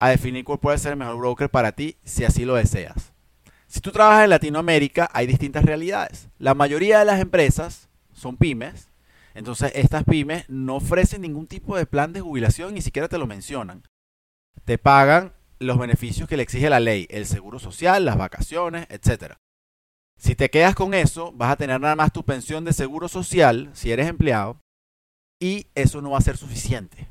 a 0.00 0.10
definir 0.10 0.44
cuál 0.44 0.60
puede 0.60 0.78
ser 0.78 0.92
el 0.92 0.98
mejor 0.98 1.18
broker 1.18 1.50
para 1.50 1.72
ti 1.72 1.96
si 2.04 2.24
así 2.24 2.44
lo 2.44 2.54
deseas. 2.54 3.12
Si 3.66 3.80
tú 3.80 3.92
trabajas 3.92 4.24
en 4.24 4.30
Latinoamérica, 4.30 5.10
hay 5.12 5.26
distintas 5.26 5.64
realidades. 5.64 6.28
La 6.38 6.54
mayoría 6.54 6.98
de 7.00 7.04
las 7.04 7.20
empresas 7.20 7.88
son 8.12 8.36
pymes, 8.36 8.88
entonces 9.34 9.72
estas 9.74 10.04
pymes 10.04 10.48
no 10.48 10.76
ofrecen 10.76 11.22
ningún 11.22 11.46
tipo 11.46 11.76
de 11.76 11.86
plan 11.86 12.12
de 12.12 12.20
jubilación, 12.20 12.74
ni 12.74 12.80
siquiera 12.80 13.08
te 13.08 13.18
lo 13.18 13.26
mencionan. 13.26 13.82
Te 14.64 14.78
pagan 14.78 15.34
los 15.58 15.78
beneficios 15.78 16.28
que 16.28 16.36
le 16.36 16.42
exige 16.42 16.70
la 16.70 16.80
ley, 16.80 17.06
el 17.10 17.26
seguro 17.26 17.58
social, 17.58 18.04
las 18.04 18.16
vacaciones, 18.16 18.86
etc. 18.90 19.34
Si 20.16 20.34
te 20.34 20.50
quedas 20.50 20.74
con 20.74 20.94
eso, 20.94 21.32
vas 21.32 21.52
a 21.52 21.56
tener 21.56 21.80
nada 21.80 21.96
más 21.96 22.12
tu 22.12 22.24
pensión 22.24 22.64
de 22.64 22.72
seguro 22.72 23.08
social, 23.08 23.70
si 23.74 23.92
eres 23.92 24.08
empleado, 24.08 24.60
y 25.40 25.66
eso 25.74 26.02
no 26.02 26.10
va 26.10 26.18
a 26.18 26.22
ser 26.22 26.36
suficiente. 26.36 27.08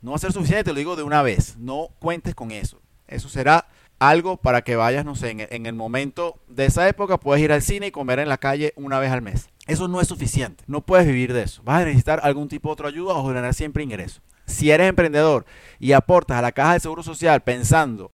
No 0.00 0.10
va 0.10 0.16
a 0.16 0.20
ser 0.20 0.32
suficiente, 0.32 0.64
te 0.64 0.72
lo 0.72 0.78
digo 0.78 0.96
de 0.96 1.02
una 1.02 1.22
vez. 1.22 1.56
No 1.58 1.88
cuentes 1.98 2.34
con 2.34 2.50
eso. 2.50 2.80
Eso 3.06 3.28
será 3.28 3.66
algo 3.98 4.36
para 4.36 4.62
que 4.62 4.76
vayas, 4.76 5.04
no 5.04 5.16
sé, 5.16 5.48
en 5.50 5.66
el 5.66 5.74
momento 5.74 6.40
de 6.46 6.66
esa 6.66 6.88
época 6.88 7.18
puedes 7.18 7.42
ir 7.42 7.52
al 7.52 7.62
cine 7.62 7.88
y 7.88 7.90
comer 7.90 8.20
en 8.20 8.28
la 8.28 8.38
calle 8.38 8.72
una 8.76 9.00
vez 9.00 9.10
al 9.10 9.22
mes. 9.22 9.48
Eso 9.66 9.88
no 9.88 10.00
es 10.00 10.08
suficiente. 10.08 10.64
No 10.66 10.82
puedes 10.82 11.06
vivir 11.06 11.32
de 11.32 11.42
eso. 11.42 11.62
Vas 11.64 11.82
a 11.82 11.84
necesitar 11.84 12.20
algún 12.22 12.48
tipo 12.48 12.68
de 12.68 12.72
otra 12.74 12.88
ayuda 12.88 13.14
o 13.14 13.26
generar 13.26 13.54
siempre 13.54 13.82
ingresos. 13.82 14.22
Si 14.46 14.70
eres 14.70 14.88
emprendedor 14.88 15.44
y 15.78 15.92
aportas 15.92 16.38
a 16.38 16.42
la 16.42 16.52
caja 16.52 16.74
de 16.74 16.80
seguro 16.80 17.02
social 17.02 17.42
pensando 17.42 18.12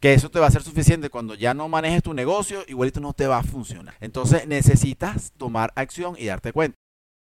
que 0.00 0.14
eso 0.14 0.30
te 0.30 0.38
va 0.38 0.46
a 0.46 0.50
ser 0.50 0.62
suficiente 0.62 1.10
cuando 1.10 1.34
ya 1.34 1.54
no 1.54 1.68
manejes 1.68 2.02
tu 2.02 2.14
negocio, 2.14 2.64
igualito 2.68 3.00
no 3.00 3.12
te 3.14 3.26
va 3.26 3.38
a 3.38 3.42
funcionar. 3.42 3.94
Entonces 4.00 4.46
necesitas 4.46 5.32
tomar 5.36 5.72
acción 5.76 6.14
y 6.18 6.26
darte 6.26 6.52
cuenta. 6.52 6.76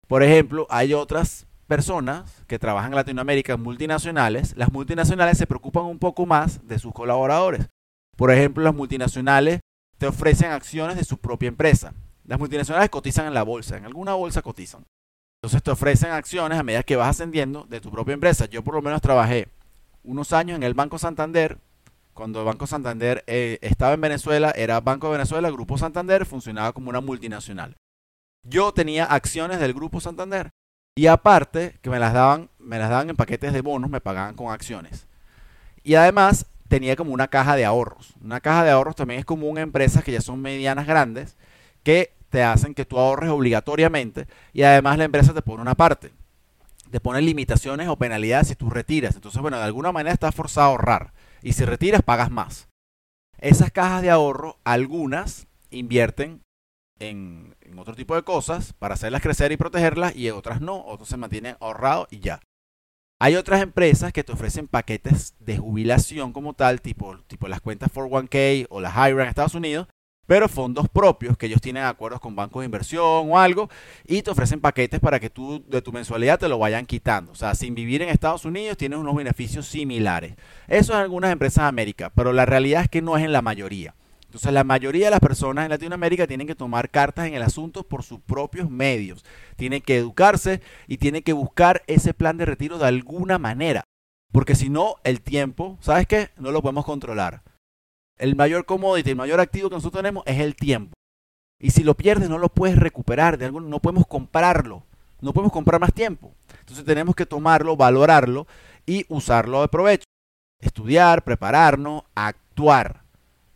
Por 0.07 0.23
ejemplo, 0.23 0.67
hay 0.69 0.93
otras 0.93 1.47
personas 1.71 2.43
que 2.47 2.59
trabajan 2.59 2.91
en 2.91 2.97
Latinoamérica, 2.97 3.55
multinacionales. 3.55 4.57
Las 4.57 4.73
multinacionales 4.73 5.37
se 5.37 5.47
preocupan 5.47 5.85
un 5.85 5.99
poco 5.99 6.25
más 6.25 6.67
de 6.67 6.77
sus 6.77 6.91
colaboradores. 6.91 7.69
Por 8.17 8.29
ejemplo, 8.29 8.61
las 8.61 8.75
multinacionales 8.75 9.61
te 9.97 10.05
ofrecen 10.05 10.51
acciones 10.51 10.97
de 10.97 11.05
su 11.05 11.17
propia 11.19 11.47
empresa. 11.47 11.93
Las 12.25 12.39
multinacionales 12.39 12.89
cotizan 12.89 13.25
en 13.25 13.33
la 13.33 13.43
bolsa, 13.43 13.77
en 13.77 13.85
alguna 13.85 14.15
bolsa 14.15 14.41
cotizan. 14.41 14.83
Entonces 15.37 15.63
te 15.63 15.71
ofrecen 15.71 16.11
acciones 16.11 16.59
a 16.59 16.63
medida 16.63 16.83
que 16.83 16.97
vas 16.97 17.07
ascendiendo 17.07 17.63
de 17.69 17.79
tu 17.79 17.89
propia 17.89 18.15
empresa. 18.15 18.47
Yo 18.47 18.65
por 18.65 18.75
lo 18.75 18.81
menos 18.81 19.01
trabajé 19.01 19.47
unos 20.03 20.33
años 20.33 20.57
en 20.57 20.63
el 20.63 20.73
Banco 20.73 20.99
Santander 20.99 21.57
cuando 22.13 22.43
Banco 22.43 22.67
Santander 22.67 23.23
eh, 23.27 23.59
estaba 23.61 23.93
en 23.93 24.01
Venezuela, 24.01 24.51
era 24.57 24.81
Banco 24.81 25.07
de 25.07 25.13
Venezuela, 25.13 25.49
Grupo 25.49 25.77
Santander, 25.77 26.25
funcionaba 26.25 26.73
como 26.73 26.89
una 26.89 26.99
multinacional. 26.99 27.77
Yo 28.43 28.73
tenía 28.73 29.05
acciones 29.05 29.61
del 29.61 29.73
Grupo 29.73 30.01
Santander 30.01 30.51
y 30.95 31.07
aparte 31.07 31.77
que 31.81 31.89
me 31.89 31.99
las 31.99 32.13
daban, 32.13 32.49
me 32.59 32.77
las 32.77 32.89
daban 32.89 33.09
en 33.09 33.15
paquetes 33.15 33.53
de 33.53 33.61
bonos, 33.61 33.89
me 33.89 34.01
pagaban 34.01 34.35
con 34.35 34.51
acciones. 34.51 35.07
Y 35.83 35.95
además 35.95 36.45
tenía 36.67 36.95
como 36.95 37.13
una 37.13 37.27
caja 37.27 37.55
de 37.55 37.65
ahorros. 37.65 38.13
Una 38.21 38.39
caja 38.39 38.63
de 38.63 38.71
ahorros 38.71 38.95
también 38.95 39.19
es 39.19 39.25
común 39.25 39.57
en 39.57 39.63
empresas 39.63 40.03
que 40.03 40.11
ya 40.11 40.21
son 40.21 40.41
medianas 40.41 40.87
grandes 40.87 41.37
que 41.83 42.13
te 42.29 42.43
hacen 42.43 42.73
que 42.73 42.85
tú 42.85 42.97
ahorres 42.97 43.29
obligatoriamente 43.29 44.25
y 44.53 44.63
además 44.63 44.97
la 44.97 45.03
empresa 45.03 45.33
te 45.33 45.41
pone 45.41 45.61
una 45.61 45.75
parte. 45.75 46.11
Te 46.89 46.99
pone 46.99 47.21
limitaciones 47.21 47.87
o 47.87 47.97
penalidades 47.97 48.49
si 48.49 48.55
tú 48.55 48.69
retiras. 48.69 49.15
Entonces, 49.15 49.41
bueno, 49.41 49.57
de 49.57 49.63
alguna 49.63 49.91
manera 49.91 50.13
estás 50.13 50.35
forzado 50.35 50.67
a 50.67 50.69
ahorrar 50.71 51.13
y 51.41 51.53
si 51.53 51.65
retiras 51.65 52.01
pagas 52.01 52.31
más. 52.31 52.67
Esas 53.37 53.71
cajas 53.71 54.01
de 54.01 54.09
ahorro, 54.09 54.57
algunas 54.63 55.47
invierten 55.71 56.41
en, 56.99 57.55
otro 57.79 57.95
tipo 57.95 58.15
de 58.15 58.23
cosas 58.23 58.73
para 58.73 58.95
hacerlas 58.95 59.21
crecer 59.21 59.51
y 59.51 59.57
protegerlas 59.57 60.15
y 60.15 60.29
otras 60.29 60.61
no, 60.61 60.85
otros 60.85 61.09
se 61.09 61.17
mantienen 61.17 61.55
ahorrados 61.59 62.07
y 62.11 62.19
ya. 62.19 62.39
Hay 63.19 63.35
otras 63.35 63.61
empresas 63.61 64.11
que 64.11 64.23
te 64.23 64.31
ofrecen 64.31 64.67
paquetes 64.67 65.35
de 65.39 65.57
jubilación 65.57 66.33
como 66.33 66.53
tal, 66.53 66.81
tipo, 66.81 67.19
tipo 67.27 67.47
las 67.47 67.61
cuentas 67.61 67.91
401k 67.93 68.65
o 68.71 68.81
las 68.81 68.95
IRA 68.95 69.23
en 69.23 69.29
Estados 69.29 69.53
Unidos, 69.53 69.87
pero 70.25 70.49
fondos 70.49 70.87
propios 70.89 71.37
que 71.37 71.45
ellos 71.45 71.61
tienen 71.61 71.83
acuerdos 71.83 72.19
con 72.19 72.35
bancos 72.35 72.61
de 72.61 72.65
inversión 72.65 73.29
o 73.29 73.37
algo 73.37 73.69
y 74.07 74.21
te 74.21 74.31
ofrecen 74.31 74.59
paquetes 74.59 74.99
para 74.99 75.19
que 75.19 75.29
tú 75.29 75.63
de 75.67 75.81
tu 75.81 75.91
mensualidad 75.91 76.39
te 76.39 76.47
lo 76.47 76.57
vayan 76.57 76.85
quitando. 76.85 77.31
O 77.31 77.35
sea, 77.35 77.53
sin 77.53 77.75
vivir 77.75 78.01
en 78.01 78.09
Estados 78.09 78.45
Unidos 78.45 78.77
tienes 78.77 78.97
unos 78.97 79.15
beneficios 79.15 79.67
similares. 79.67 80.35
Eso 80.67 80.93
en 80.93 80.99
algunas 80.99 81.31
empresas 81.31 81.65
de 81.65 81.69
América, 81.69 82.11
pero 82.15 82.33
la 82.33 82.47
realidad 82.47 82.83
es 82.83 82.89
que 82.89 83.01
no 83.03 83.17
es 83.17 83.23
en 83.23 83.33
la 83.33 83.41
mayoría. 83.41 83.93
Entonces 84.31 84.53
la 84.53 84.63
mayoría 84.63 85.07
de 85.07 85.11
las 85.11 85.19
personas 85.19 85.65
en 85.65 85.71
Latinoamérica 85.71 86.25
tienen 86.25 86.47
que 86.47 86.55
tomar 86.55 86.89
cartas 86.89 87.27
en 87.27 87.33
el 87.33 87.41
asunto 87.41 87.83
por 87.83 88.03
sus 88.03 88.21
propios 88.21 88.69
medios. 88.69 89.25
Tienen 89.57 89.81
que 89.81 89.97
educarse 89.97 90.61
y 90.87 90.97
tienen 90.97 91.21
que 91.21 91.33
buscar 91.33 91.83
ese 91.87 92.13
plan 92.13 92.37
de 92.37 92.45
retiro 92.45 92.77
de 92.77 92.87
alguna 92.87 93.37
manera. 93.37 93.83
Porque 94.31 94.55
si 94.55 94.69
no, 94.69 94.95
el 95.03 95.21
tiempo, 95.21 95.77
¿sabes 95.81 96.07
qué? 96.07 96.29
No 96.37 96.51
lo 96.51 96.61
podemos 96.61 96.85
controlar 96.85 97.43
el 98.21 98.35
mayor 98.35 98.65
commodity, 98.65 99.09
el 99.09 99.15
mayor 99.15 99.39
activo 99.39 99.69
que 99.69 99.75
nosotros 99.75 99.99
tenemos 99.99 100.23
es 100.27 100.39
el 100.39 100.55
tiempo. 100.55 100.93
Y 101.59 101.71
si 101.71 101.83
lo 101.83 101.95
pierdes 101.95 102.29
no 102.29 102.37
lo 102.37 102.49
puedes 102.49 102.77
recuperar, 102.77 103.37
de 103.37 103.45
algún, 103.45 103.69
no 103.69 103.79
podemos 103.79 104.05
comprarlo, 104.05 104.83
no 105.21 105.33
podemos 105.33 105.51
comprar 105.51 105.81
más 105.81 105.91
tiempo. 105.91 106.31
Entonces 106.59 106.85
tenemos 106.85 107.15
que 107.15 107.25
tomarlo, 107.25 107.75
valorarlo 107.75 108.45
y 108.85 109.05
usarlo 109.09 109.61
de 109.61 109.67
provecho. 109.69 110.05
Estudiar, 110.59 111.23
prepararnos, 111.23 112.03
actuar. 112.13 113.00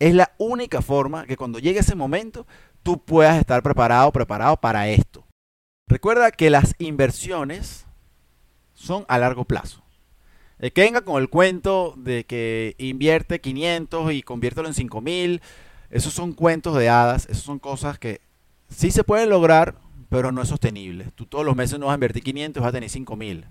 Es 0.06 0.14
la 0.14 0.36
única 0.38 0.84
forma 0.84 1.26
que 1.26 1.36
cuando 1.36 1.58
llegue 1.58 1.80
ese 1.80 1.96
momento 1.96 2.46
tú 2.84 3.04
puedas 3.04 3.40
estar 3.40 3.64
preparado, 3.64 4.12
preparado 4.12 4.56
para 4.56 4.88
esto. 4.88 5.26
Recuerda 5.88 6.30
que 6.30 6.52
las 6.52 6.76
inversiones 6.78 7.88
son 8.76 9.06
a 9.08 9.18
largo 9.18 9.46
plazo. 9.46 9.82
El 10.60 10.72
que 10.74 10.84
venga 10.84 11.02
con 11.02 11.20
el 11.20 11.28
cuento 11.28 11.96
de 11.98 12.24
que 12.24 12.76
invierte 12.78 13.42
500 13.42 14.12
y 14.14 14.22
conviértelo 14.22 14.68
en 14.68 14.76
5000, 14.76 15.42
esos 15.90 16.14
son 16.14 16.34
cuentos 16.34 16.78
de 16.78 16.88
hadas, 16.88 17.26
esas 17.26 17.42
son 17.42 17.58
cosas 17.58 17.98
que 17.98 18.22
sí 18.70 18.92
se 18.92 19.04
pueden 19.04 19.32
lograr, 19.32 19.74
pero 20.10 20.32
no 20.32 20.44
es 20.44 20.50
sostenible. 20.50 21.06
Tú 21.16 21.26
todos 21.26 21.44
los 21.44 21.56
meses 21.56 21.80
no 21.80 21.88
vas 21.88 21.94
a 21.94 21.96
invertir 21.96 22.22
500 22.22 22.62
y 22.62 22.64
vas 22.64 22.70
a 22.70 22.74
tener 22.74 22.92
5000. 22.92 23.48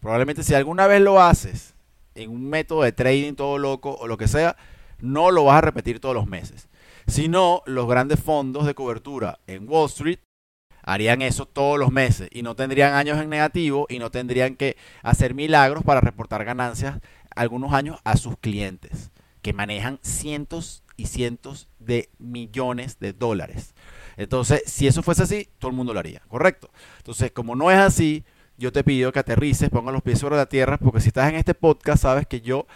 Probablemente 0.00 0.42
si 0.42 0.54
alguna 0.54 0.86
vez 0.86 1.02
lo 1.02 1.20
haces 1.20 1.74
en 2.14 2.30
un 2.30 2.48
método 2.48 2.80
de 2.80 2.92
trading 2.92 3.34
todo 3.34 3.58
loco 3.58 3.94
o 4.00 4.06
lo 4.06 4.16
que 4.16 4.26
sea, 4.26 4.56
no 5.00 5.30
lo 5.30 5.44
vas 5.44 5.58
a 5.58 5.62
repetir 5.62 6.00
todos 6.00 6.14
los 6.14 6.26
meses. 6.26 6.68
Si 7.06 7.28
no, 7.28 7.62
los 7.66 7.88
grandes 7.88 8.20
fondos 8.20 8.66
de 8.66 8.74
cobertura 8.74 9.40
en 9.46 9.68
Wall 9.68 9.86
Street 9.86 10.18
harían 10.82 11.22
eso 11.22 11.46
todos 11.46 11.78
los 11.78 11.90
meses 11.90 12.28
y 12.32 12.42
no 12.42 12.54
tendrían 12.54 12.94
años 12.94 13.18
en 13.18 13.28
negativo 13.28 13.86
y 13.88 13.98
no 13.98 14.10
tendrían 14.10 14.56
que 14.56 14.76
hacer 15.02 15.34
milagros 15.34 15.84
para 15.84 16.00
reportar 16.00 16.44
ganancias 16.44 17.00
algunos 17.34 17.72
años 17.72 17.98
a 18.04 18.16
sus 18.16 18.38
clientes, 18.38 19.10
que 19.42 19.52
manejan 19.52 19.98
cientos 20.02 20.82
y 20.96 21.06
cientos 21.06 21.68
de 21.78 22.10
millones 22.18 22.98
de 22.98 23.12
dólares. 23.12 23.74
Entonces, 24.16 24.62
si 24.66 24.86
eso 24.86 25.02
fuese 25.02 25.22
así, 25.22 25.48
todo 25.58 25.70
el 25.70 25.76
mundo 25.76 25.94
lo 25.94 26.00
haría, 26.00 26.20
¿correcto? 26.28 26.70
Entonces, 26.98 27.30
como 27.30 27.54
no 27.54 27.70
es 27.70 27.78
así, 27.78 28.24
yo 28.56 28.72
te 28.72 28.82
pido 28.82 29.12
que 29.12 29.20
aterrices, 29.20 29.70
pongas 29.70 29.94
los 29.94 30.02
pies 30.02 30.18
sobre 30.18 30.36
la 30.36 30.46
tierra, 30.46 30.78
porque 30.78 31.00
si 31.00 31.08
estás 31.08 31.28
en 31.28 31.36
este 31.36 31.54
podcast, 31.54 32.02
sabes 32.02 32.26
que 32.26 32.40
yo 32.40 32.66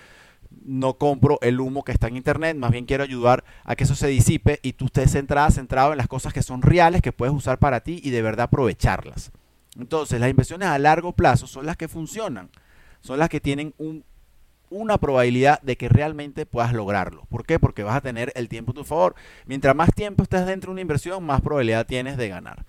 no 0.64 0.94
compro 0.94 1.38
el 1.42 1.60
humo 1.60 1.84
que 1.84 1.92
está 1.92 2.08
en 2.08 2.16
internet, 2.16 2.56
más 2.56 2.70
bien 2.70 2.86
quiero 2.86 3.04
ayudar 3.04 3.44
a 3.64 3.76
que 3.76 3.84
eso 3.84 3.94
se 3.94 4.08
disipe 4.08 4.60
y 4.62 4.74
tú 4.74 4.86
estés 4.86 5.12
centrada, 5.12 5.50
centrado 5.50 5.92
en 5.92 5.98
las 5.98 6.08
cosas 6.08 6.32
que 6.32 6.42
son 6.42 6.62
reales, 6.62 7.02
que 7.02 7.12
puedes 7.12 7.34
usar 7.34 7.58
para 7.58 7.80
ti 7.80 8.00
y 8.02 8.10
de 8.10 8.22
verdad 8.22 8.44
aprovecharlas. 8.44 9.32
Entonces, 9.78 10.20
las 10.20 10.30
inversiones 10.30 10.68
a 10.68 10.78
largo 10.78 11.12
plazo 11.12 11.46
son 11.46 11.66
las 11.66 11.76
que 11.76 11.88
funcionan, 11.88 12.50
son 13.00 13.18
las 13.18 13.28
que 13.28 13.40
tienen 13.40 13.74
una 14.70 14.98
probabilidad 14.98 15.60
de 15.62 15.76
que 15.76 15.88
realmente 15.88 16.46
puedas 16.46 16.72
lograrlo. 16.72 17.24
¿Por 17.30 17.44
qué? 17.44 17.58
Porque 17.58 17.82
vas 17.82 17.96
a 17.96 18.00
tener 18.00 18.32
el 18.34 18.48
tiempo 18.48 18.72
a 18.72 18.74
tu 18.74 18.84
favor. 18.84 19.14
Mientras 19.46 19.74
más 19.74 19.94
tiempo 19.94 20.22
estés 20.22 20.46
dentro 20.46 20.68
de 20.68 20.72
una 20.72 20.80
inversión, 20.82 21.24
más 21.24 21.40
probabilidad 21.40 21.86
tienes 21.86 22.16
de 22.16 22.28
ganar. 22.28 22.64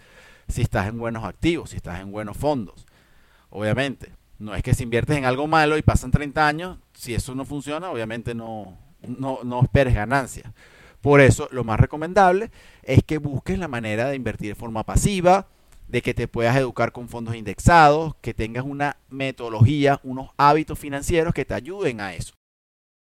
si 0.47 0.61
estás 0.61 0.87
en 0.87 0.99
buenos 0.99 1.23
activos, 1.23 1.69
si 1.71 1.77
estás 1.77 2.01
en 2.01 2.11
buenos 2.11 2.37
fondos. 2.37 2.85
Obviamente, 3.49 4.11
no 4.43 4.53
es 4.53 4.61
que 4.61 4.73
si 4.73 4.83
inviertes 4.83 5.17
en 5.17 5.25
algo 5.25 5.47
malo 5.47 5.77
y 5.77 5.81
pasan 5.81 6.11
30 6.11 6.47
años, 6.47 6.77
si 6.93 7.15
eso 7.15 7.33
no 7.33 7.45
funciona, 7.45 7.89
obviamente 7.89 8.35
no, 8.35 8.77
no, 9.01 9.39
no 9.43 9.61
esperes 9.61 9.95
ganancias. 9.95 10.51
Por 11.01 11.21
eso, 11.21 11.47
lo 11.51 11.63
más 11.63 11.79
recomendable 11.79 12.51
es 12.83 13.03
que 13.03 13.17
busques 13.17 13.57
la 13.57 13.67
manera 13.67 14.09
de 14.09 14.15
invertir 14.15 14.49
de 14.49 14.55
forma 14.55 14.83
pasiva, 14.83 15.47
de 15.87 16.01
que 16.01 16.13
te 16.13 16.27
puedas 16.27 16.55
educar 16.57 16.91
con 16.91 17.09
fondos 17.09 17.35
indexados, 17.35 18.15
que 18.21 18.33
tengas 18.33 18.65
una 18.65 18.97
metodología, 19.09 19.99
unos 20.03 20.29
hábitos 20.37 20.77
financieros 20.77 21.33
que 21.33 21.45
te 21.45 21.53
ayuden 21.53 22.01
a 22.01 22.13
eso. 22.13 22.33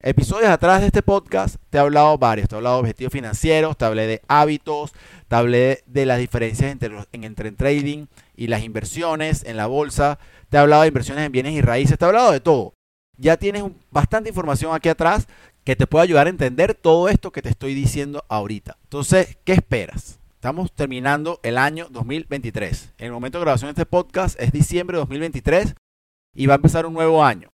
Episodios 0.00 0.50
atrás 0.50 0.80
de 0.80 0.86
este 0.86 1.02
podcast 1.02 1.56
te 1.70 1.78
he 1.78 1.80
hablado 1.80 2.16
varios, 2.18 2.48
te 2.48 2.54
he 2.54 2.58
hablado 2.58 2.76
de 2.76 2.80
objetivos 2.82 3.12
financieros, 3.12 3.76
te 3.76 3.84
hablé 3.84 4.06
de 4.06 4.22
hábitos, 4.28 4.92
te 5.26 5.34
hablé 5.34 5.82
de 5.86 6.06
las 6.06 6.20
diferencias 6.20 6.70
entre, 6.70 6.96
entre 7.10 7.50
trading 7.50 8.06
y 8.36 8.46
las 8.46 8.62
inversiones 8.62 9.42
en 9.42 9.56
la 9.56 9.66
bolsa, 9.66 10.20
te 10.50 10.56
he 10.56 10.60
hablado 10.60 10.82
de 10.82 10.88
inversiones 10.88 11.26
en 11.26 11.32
bienes 11.32 11.54
y 11.54 11.62
raíces, 11.62 11.98
te 11.98 12.04
he 12.04 12.06
hablado 12.06 12.30
de 12.30 12.38
todo. 12.38 12.74
Ya 13.16 13.38
tienes 13.38 13.64
bastante 13.90 14.28
información 14.28 14.72
aquí 14.72 14.88
atrás 14.88 15.26
que 15.64 15.74
te 15.74 15.88
puede 15.88 16.04
ayudar 16.04 16.28
a 16.28 16.30
entender 16.30 16.74
todo 16.74 17.08
esto 17.08 17.32
que 17.32 17.42
te 17.42 17.48
estoy 17.48 17.74
diciendo 17.74 18.24
ahorita. 18.28 18.76
Entonces, 18.84 19.36
¿qué 19.42 19.54
esperas? 19.54 20.20
Estamos 20.34 20.70
terminando 20.70 21.40
el 21.42 21.58
año 21.58 21.88
2023. 21.90 22.94
En 22.98 23.06
el 23.06 23.12
momento 23.12 23.38
de 23.38 23.44
grabación 23.46 23.66
de 23.66 23.72
este 23.72 23.86
podcast 23.86 24.40
es 24.40 24.52
diciembre 24.52 24.96
de 24.96 25.00
2023 25.00 25.74
y 26.36 26.46
va 26.46 26.54
a 26.54 26.56
empezar 26.56 26.86
un 26.86 26.94
nuevo 26.94 27.24
año. 27.24 27.50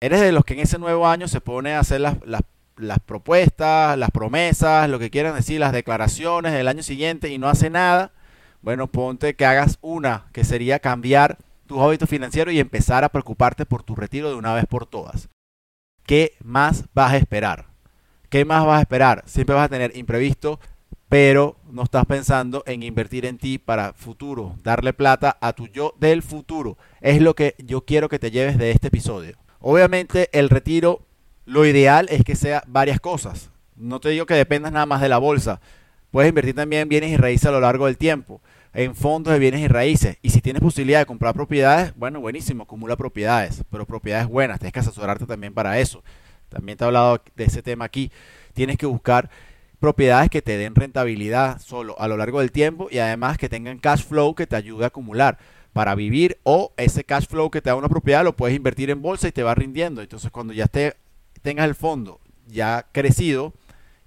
¿Eres 0.00 0.20
de 0.20 0.32
los 0.32 0.44
que 0.44 0.54
en 0.54 0.60
ese 0.60 0.78
nuevo 0.78 1.08
año 1.08 1.26
se 1.26 1.40
pone 1.40 1.74
a 1.74 1.80
hacer 1.80 2.00
las, 2.00 3.00
propuestas, 3.06 3.96
las 3.96 4.10
promesas, 4.10 4.90
lo 4.90 4.98
que 4.98 5.10
quieran 5.10 5.34
decir, 5.34 5.58
las 5.58 5.72
declaraciones 5.72 6.52
del 6.52 6.68
año 6.68 6.82
siguiente 6.82 7.30
y 7.30 7.38
no 7.38 7.48
hace 7.48 7.70
nada? 7.70 8.12
Bueno, 8.60 8.88
ponte 8.88 9.34
que 9.34 9.46
hagas 9.46 9.78
una, 9.80 10.26
que 10.32 10.44
sería 10.44 10.80
cambiar 10.80 11.38
tus 11.66 11.80
hábitos 11.80 12.10
financieros 12.10 12.52
y 12.52 12.60
empezar 12.60 13.04
a 13.04 13.08
preocuparte 13.08 13.64
por 13.64 13.82
tu 13.82 13.94
retiro 13.94 14.28
de 14.28 14.34
una 14.34 14.52
vez 14.52 14.66
por 14.66 14.86
todas. 14.86 15.28
¿Qué 16.04 16.36
más 16.44 16.84
vas 16.92 17.12
a 17.12 17.16
esperar? 17.16 17.66
¿Qué 18.28 18.44
más 18.44 18.66
vas 18.66 18.78
a 18.78 18.82
esperar? 18.82 19.22
Siempre 19.26 19.56
vas 19.56 19.64
a 19.64 19.70
tener 19.70 19.96
imprevisto 19.96 20.60
pero 21.08 21.56
no 21.70 21.84
estás 21.84 22.04
pensando 22.06 22.64
en 22.66 22.82
invertir 22.82 23.26
en 23.26 23.38
ti 23.38 23.58
para 23.58 23.92
futuro, 23.92 24.56
darle 24.62 24.92
plata 24.92 25.38
a 25.40 25.52
tu 25.52 25.68
yo 25.68 25.94
del 25.98 26.22
futuro. 26.22 26.76
Es 27.00 27.20
lo 27.20 27.34
que 27.34 27.54
yo 27.58 27.84
quiero 27.84 28.08
que 28.08 28.18
te 28.18 28.30
lleves 28.30 28.58
de 28.58 28.72
este 28.72 28.88
episodio. 28.88 29.36
Obviamente 29.68 30.28
el 30.30 30.48
retiro, 30.48 31.02
lo 31.44 31.66
ideal 31.66 32.06
es 32.08 32.22
que 32.22 32.36
sea 32.36 32.62
varias 32.68 33.00
cosas. 33.00 33.50
No 33.74 33.98
te 33.98 34.10
digo 34.10 34.24
que 34.24 34.34
dependas 34.34 34.70
nada 34.70 34.86
más 34.86 35.00
de 35.00 35.08
la 35.08 35.18
bolsa. 35.18 35.60
Puedes 36.12 36.28
invertir 36.28 36.54
también 36.54 36.82
en 36.82 36.88
bienes 36.88 37.10
y 37.10 37.16
raíces 37.16 37.46
a 37.46 37.50
lo 37.50 37.58
largo 37.58 37.86
del 37.86 37.98
tiempo, 37.98 38.40
en 38.72 38.94
fondos 38.94 39.32
de 39.32 39.40
bienes 39.40 39.62
y 39.62 39.66
raíces. 39.66 40.18
Y 40.22 40.30
si 40.30 40.40
tienes 40.40 40.62
posibilidad 40.62 41.00
de 41.00 41.06
comprar 41.06 41.34
propiedades, 41.34 41.92
bueno, 41.96 42.20
buenísimo, 42.20 42.62
acumula 42.62 42.94
propiedades, 42.94 43.64
pero 43.68 43.86
propiedades 43.86 44.28
buenas. 44.28 44.60
Tienes 44.60 44.72
que 44.72 44.78
asesorarte 44.78 45.26
también 45.26 45.52
para 45.52 45.80
eso. 45.80 46.04
También 46.48 46.78
te 46.78 46.84
he 46.84 46.86
hablado 46.86 47.20
de 47.34 47.44
ese 47.44 47.60
tema 47.60 47.86
aquí. 47.86 48.12
Tienes 48.54 48.76
que 48.76 48.86
buscar 48.86 49.30
propiedades 49.80 50.30
que 50.30 50.42
te 50.42 50.58
den 50.58 50.76
rentabilidad 50.76 51.58
solo 51.58 51.98
a 51.98 52.06
lo 52.06 52.16
largo 52.16 52.38
del 52.38 52.52
tiempo 52.52 52.86
y 52.88 52.98
además 52.98 53.36
que 53.36 53.48
tengan 53.48 53.78
cash 53.78 54.04
flow 54.04 54.36
que 54.36 54.46
te 54.46 54.54
ayude 54.54 54.84
a 54.84 54.88
acumular 54.88 55.38
para 55.76 55.94
vivir 55.94 56.38
o 56.42 56.72
ese 56.78 57.04
cash 57.04 57.26
flow 57.26 57.50
que 57.50 57.60
te 57.60 57.68
da 57.68 57.76
una 57.76 57.90
propiedad 57.90 58.24
lo 58.24 58.34
puedes 58.34 58.56
invertir 58.56 58.88
en 58.88 59.02
bolsa 59.02 59.28
y 59.28 59.32
te 59.32 59.42
va 59.42 59.54
rindiendo. 59.54 60.00
Entonces 60.00 60.30
cuando 60.30 60.54
ya 60.54 60.64
esté, 60.64 60.96
tengas 61.42 61.66
el 61.66 61.74
fondo 61.74 62.18
ya 62.46 62.86
crecido 62.92 63.52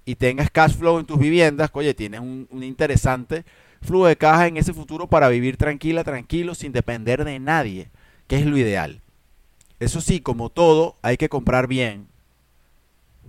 y 0.04 0.16
tengas 0.16 0.50
cash 0.50 0.74
flow 0.74 0.98
en 0.98 1.06
tus 1.06 1.20
viviendas, 1.20 1.70
oye, 1.72 1.94
tienes 1.94 2.18
un, 2.18 2.48
un 2.50 2.64
interesante 2.64 3.44
flujo 3.82 4.08
de 4.08 4.16
caja 4.16 4.48
en 4.48 4.56
ese 4.56 4.74
futuro 4.74 5.06
para 5.06 5.28
vivir 5.28 5.56
tranquila, 5.58 6.02
tranquilo, 6.02 6.56
sin 6.56 6.72
depender 6.72 7.24
de 7.24 7.38
nadie, 7.38 7.88
que 8.26 8.40
es 8.40 8.46
lo 8.46 8.58
ideal. 8.58 9.00
Eso 9.78 10.00
sí, 10.00 10.18
como 10.18 10.50
todo, 10.50 10.96
hay 11.02 11.18
que 11.18 11.28
comprar 11.28 11.68
bien, 11.68 12.08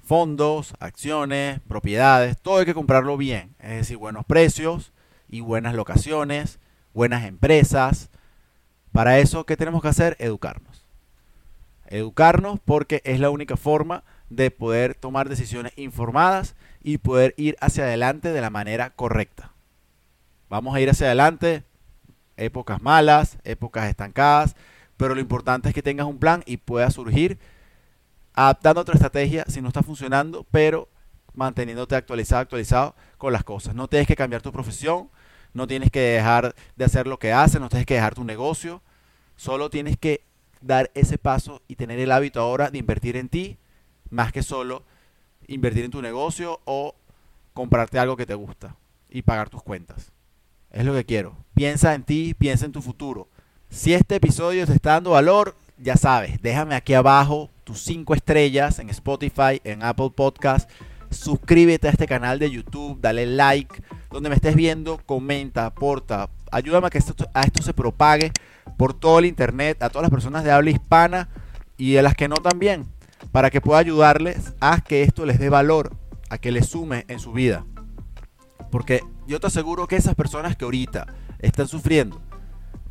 fondos, 0.03 0.73
acciones, 0.79 1.59
propiedades, 1.67 2.41
todo 2.41 2.57
hay 2.57 2.65
que 2.65 2.73
comprarlo 2.73 3.17
bien. 3.17 3.53
Es 3.59 3.69
decir, 3.69 3.97
buenos 3.97 4.25
precios 4.25 4.93
y 5.29 5.41
buenas 5.41 5.75
locaciones, 5.75 6.57
buenas 6.91 7.25
empresas. 7.25 8.09
Para 8.91 9.19
eso, 9.19 9.45
¿qué 9.45 9.57
tenemos 9.57 9.81
que 9.81 9.87
hacer? 9.87 10.17
Educarnos. 10.19 10.85
Educarnos 11.87 12.59
porque 12.63 13.01
es 13.05 13.19
la 13.19 13.29
única 13.29 13.57
forma 13.57 14.03
de 14.29 14.49
poder 14.51 14.95
tomar 14.95 15.29
decisiones 15.29 15.73
informadas 15.75 16.55
y 16.81 16.97
poder 16.97 17.33
ir 17.37 17.57
hacia 17.59 17.83
adelante 17.83 18.31
de 18.31 18.41
la 18.41 18.49
manera 18.49 18.91
correcta. 18.91 19.51
Vamos 20.49 20.75
a 20.75 20.81
ir 20.81 20.89
hacia 20.89 21.07
adelante, 21.07 21.63
épocas 22.37 22.81
malas, 22.81 23.37
épocas 23.43 23.89
estancadas, 23.89 24.55
pero 24.97 25.15
lo 25.15 25.21
importante 25.21 25.69
es 25.69 25.75
que 25.75 25.83
tengas 25.83 26.07
un 26.07 26.17
plan 26.17 26.43
y 26.45 26.57
pueda 26.57 26.89
surgir 26.91 27.39
adaptando 28.33 28.81
otra 28.81 28.95
estrategia 28.95 29.45
si 29.47 29.61
no 29.61 29.67
está 29.67 29.83
funcionando, 29.83 30.45
pero 30.51 30.87
manteniéndote 31.33 31.95
actualizado, 31.95 32.41
actualizado 32.41 32.95
con 33.17 33.33
las 33.33 33.43
cosas. 33.43 33.75
No 33.75 33.87
tienes 33.87 34.07
que 34.07 34.15
cambiar 34.15 34.41
tu 34.41 34.51
profesión, 34.51 35.09
no 35.53 35.67
tienes 35.67 35.91
que 35.91 35.99
dejar 35.99 36.55
de 36.75 36.85
hacer 36.85 37.07
lo 37.07 37.19
que 37.19 37.33
haces, 37.33 37.59
no 37.59 37.69
tienes 37.69 37.85
que 37.85 37.95
dejar 37.95 38.15
tu 38.15 38.23
negocio, 38.23 38.81
solo 39.35 39.69
tienes 39.69 39.97
que 39.97 40.23
dar 40.61 40.91
ese 40.93 41.17
paso 41.17 41.61
y 41.67 41.75
tener 41.75 41.99
el 41.99 42.11
hábito 42.11 42.39
ahora 42.39 42.69
de 42.69 42.77
invertir 42.77 43.17
en 43.17 43.29
ti, 43.29 43.57
más 44.09 44.31
que 44.31 44.43
solo 44.43 44.83
invertir 45.47 45.85
en 45.85 45.91
tu 45.91 46.01
negocio 46.01 46.59
o 46.65 46.95
comprarte 47.53 47.99
algo 47.99 48.15
que 48.15 48.25
te 48.25 48.35
gusta 48.35 48.75
y 49.09 49.23
pagar 49.23 49.49
tus 49.49 49.63
cuentas. 49.63 50.11
Es 50.71 50.85
lo 50.85 50.93
que 50.93 51.05
quiero. 51.05 51.35
Piensa 51.53 51.93
en 51.93 52.03
ti, 52.03 52.33
piensa 52.33 52.65
en 52.65 52.71
tu 52.71 52.81
futuro. 52.81 53.27
Si 53.69 53.93
este 53.93 54.15
episodio 54.15 54.65
te 54.65 54.73
está 54.73 54.91
dando 54.91 55.11
valor, 55.11 55.55
ya 55.77 55.95
sabes, 55.95 56.41
déjame 56.41 56.75
aquí 56.75 56.93
abajo 56.93 57.49
tus 57.63 57.81
5 57.83 58.13
estrellas 58.13 58.79
en 58.79 58.89
Spotify, 58.89 59.61
en 59.63 59.83
Apple 59.83 60.11
Podcast. 60.15 60.69
Suscríbete 61.09 61.87
a 61.87 61.91
este 61.91 62.07
canal 62.07 62.39
de 62.39 62.51
YouTube, 62.51 62.99
dale 63.01 63.25
like. 63.25 63.81
Donde 64.11 64.29
me 64.29 64.35
estés 64.35 64.55
viendo, 64.55 64.99
comenta, 65.05 65.65
aporta. 65.65 66.29
Ayúdame 66.51 66.87
a 66.87 66.89
que 66.89 66.97
esto, 66.97 67.15
se 67.63 67.73
propague 67.73 68.31
por 68.77 68.93
todo 68.93 69.19
el 69.19 69.25
internet, 69.25 69.81
a 69.81 69.89
todas 69.89 70.03
las 70.03 70.11
personas 70.11 70.43
de 70.43 70.51
habla 70.51 70.71
hispana 70.71 71.29
y 71.77 71.97
a 71.97 72.01
las 72.01 72.15
que 72.15 72.27
no 72.27 72.35
también, 72.35 72.85
para 73.31 73.49
que 73.49 73.61
pueda 73.61 73.79
ayudarles 73.79 74.53
a 74.59 74.81
que 74.81 75.03
esto 75.03 75.25
les 75.25 75.39
dé 75.39 75.49
valor, 75.49 75.95
a 76.29 76.37
que 76.37 76.51
les 76.51 76.67
sume 76.67 77.05
en 77.07 77.19
su 77.19 77.31
vida. 77.31 77.65
Porque 78.69 79.01
yo 79.27 79.39
te 79.39 79.47
aseguro 79.47 79.87
que 79.87 79.95
esas 79.95 80.15
personas 80.15 80.55
que 80.55 80.65
ahorita 80.65 81.07
están 81.39 81.67
sufriendo 81.67 82.21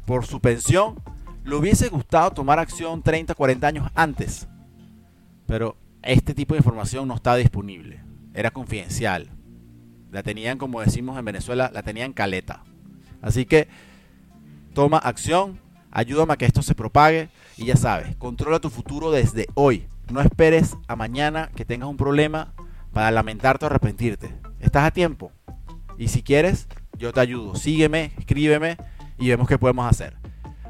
por 0.06 0.26
su 0.26 0.40
pensión, 0.40 1.00
le 1.44 1.54
hubiese 1.54 1.88
gustado 1.88 2.32
tomar 2.32 2.58
acción 2.58 3.02
30, 3.02 3.34
40 3.34 3.66
años 3.66 3.90
antes. 3.94 4.48
Pero 5.46 5.76
este 6.02 6.34
tipo 6.34 6.54
de 6.54 6.58
información 6.58 7.06
no 7.06 7.14
estaba 7.14 7.36
disponible. 7.36 8.02
Era 8.34 8.50
confidencial. 8.50 9.30
La 10.10 10.22
tenían, 10.22 10.58
como 10.58 10.80
decimos 10.80 11.18
en 11.18 11.24
Venezuela, 11.24 11.70
la 11.72 11.82
tenían 11.82 12.12
caleta. 12.12 12.64
Así 13.22 13.46
que 13.46 13.68
toma 14.74 14.98
acción, 14.98 15.60
ayúdame 15.90 16.32
a 16.32 16.36
que 16.36 16.46
esto 16.46 16.62
se 16.62 16.74
propague 16.74 17.28
y 17.56 17.66
ya 17.66 17.76
sabes, 17.76 18.16
controla 18.16 18.60
tu 18.60 18.70
futuro 18.70 19.10
desde 19.10 19.46
hoy. 19.54 19.86
No 20.10 20.20
esperes 20.20 20.76
a 20.88 20.96
mañana 20.96 21.50
que 21.54 21.64
tengas 21.64 21.88
un 21.88 21.96
problema 21.96 22.52
para 22.92 23.10
lamentarte 23.10 23.64
o 23.64 23.68
arrepentirte. 23.68 24.34
Estás 24.58 24.84
a 24.84 24.90
tiempo. 24.90 25.32
Y 25.98 26.08
si 26.08 26.22
quieres, 26.22 26.66
yo 26.98 27.12
te 27.12 27.20
ayudo. 27.20 27.54
Sígueme, 27.54 28.12
escríbeme 28.18 28.76
y 29.18 29.28
vemos 29.28 29.46
qué 29.46 29.58
podemos 29.58 29.88
hacer. 29.88 30.16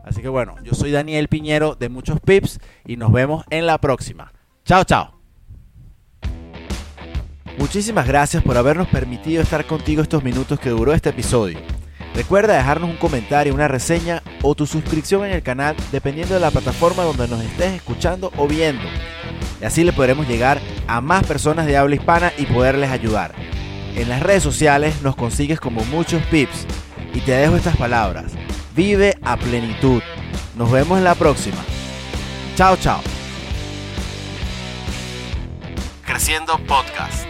Así 0.04 0.20
que 0.22 0.28
bueno, 0.28 0.56
yo 0.62 0.74
soy 0.74 0.90
Daniel 0.90 1.28
Piñero 1.28 1.74
de 1.74 1.88
Muchos 1.88 2.20
Pips 2.20 2.58
y 2.86 2.96
nos 2.96 3.12
vemos 3.12 3.44
en 3.50 3.66
la 3.66 3.78
próxima. 3.78 4.32
Chao, 4.64 4.84
chao. 4.84 5.19
Muchísimas 7.60 8.06
gracias 8.06 8.42
por 8.42 8.56
habernos 8.56 8.88
permitido 8.88 9.42
estar 9.42 9.66
contigo 9.66 10.00
estos 10.00 10.24
minutos 10.24 10.58
que 10.58 10.70
duró 10.70 10.94
este 10.94 11.10
episodio. 11.10 11.58
Recuerda 12.14 12.56
dejarnos 12.56 12.88
un 12.88 12.96
comentario, 12.96 13.54
una 13.54 13.68
reseña 13.68 14.22
o 14.40 14.54
tu 14.54 14.66
suscripción 14.66 15.26
en 15.26 15.32
el 15.32 15.42
canal 15.42 15.76
dependiendo 15.92 16.32
de 16.32 16.40
la 16.40 16.50
plataforma 16.50 17.02
donde 17.02 17.28
nos 17.28 17.44
estés 17.44 17.74
escuchando 17.74 18.32
o 18.38 18.48
viendo. 18.48 18.82
Y 19.60 19.66
así 19.66 19.84
le 19.84 19.92
podremos 19.92 20.26
llegar 20.26 20.58
a 20.88 21.02
más 21.02 21.26
personas 21.26 21.66
de 21.66 21.76
habla 21.76 21.96
hispana 21.96 22.32
y 22.38 22.46
poderles 22.46 22.90
ayudar. 22.90 23.34
En 23.94 24.08
las 24.08 24.22
redes 24.22 24.42
sociales 24.42 25.02
nos 25.02 25.14
consigues 25.14 25.60
como 25.60 25.84
muchos 25.84 26.22
pips. 26.30 26.66
Y 27.12 27.20
te 27.20 27.32
dejo 27.32 27.56
estas 27.56 27.76
palabras. 27.76 28.32
Vive 28.74 29.18
a 29.22 29.36
plenitud. 29.36 30.00
Nos 30.56 30.70
vemos 30.70 30.96
en 30.96 31.04
la 31.04 31.14
próxima. 31.14 31.58
Chao, 32.56 32.78
chao. 32.78 33.02
Creciendo 36.06 36.56
Podcast. 36.66 37.29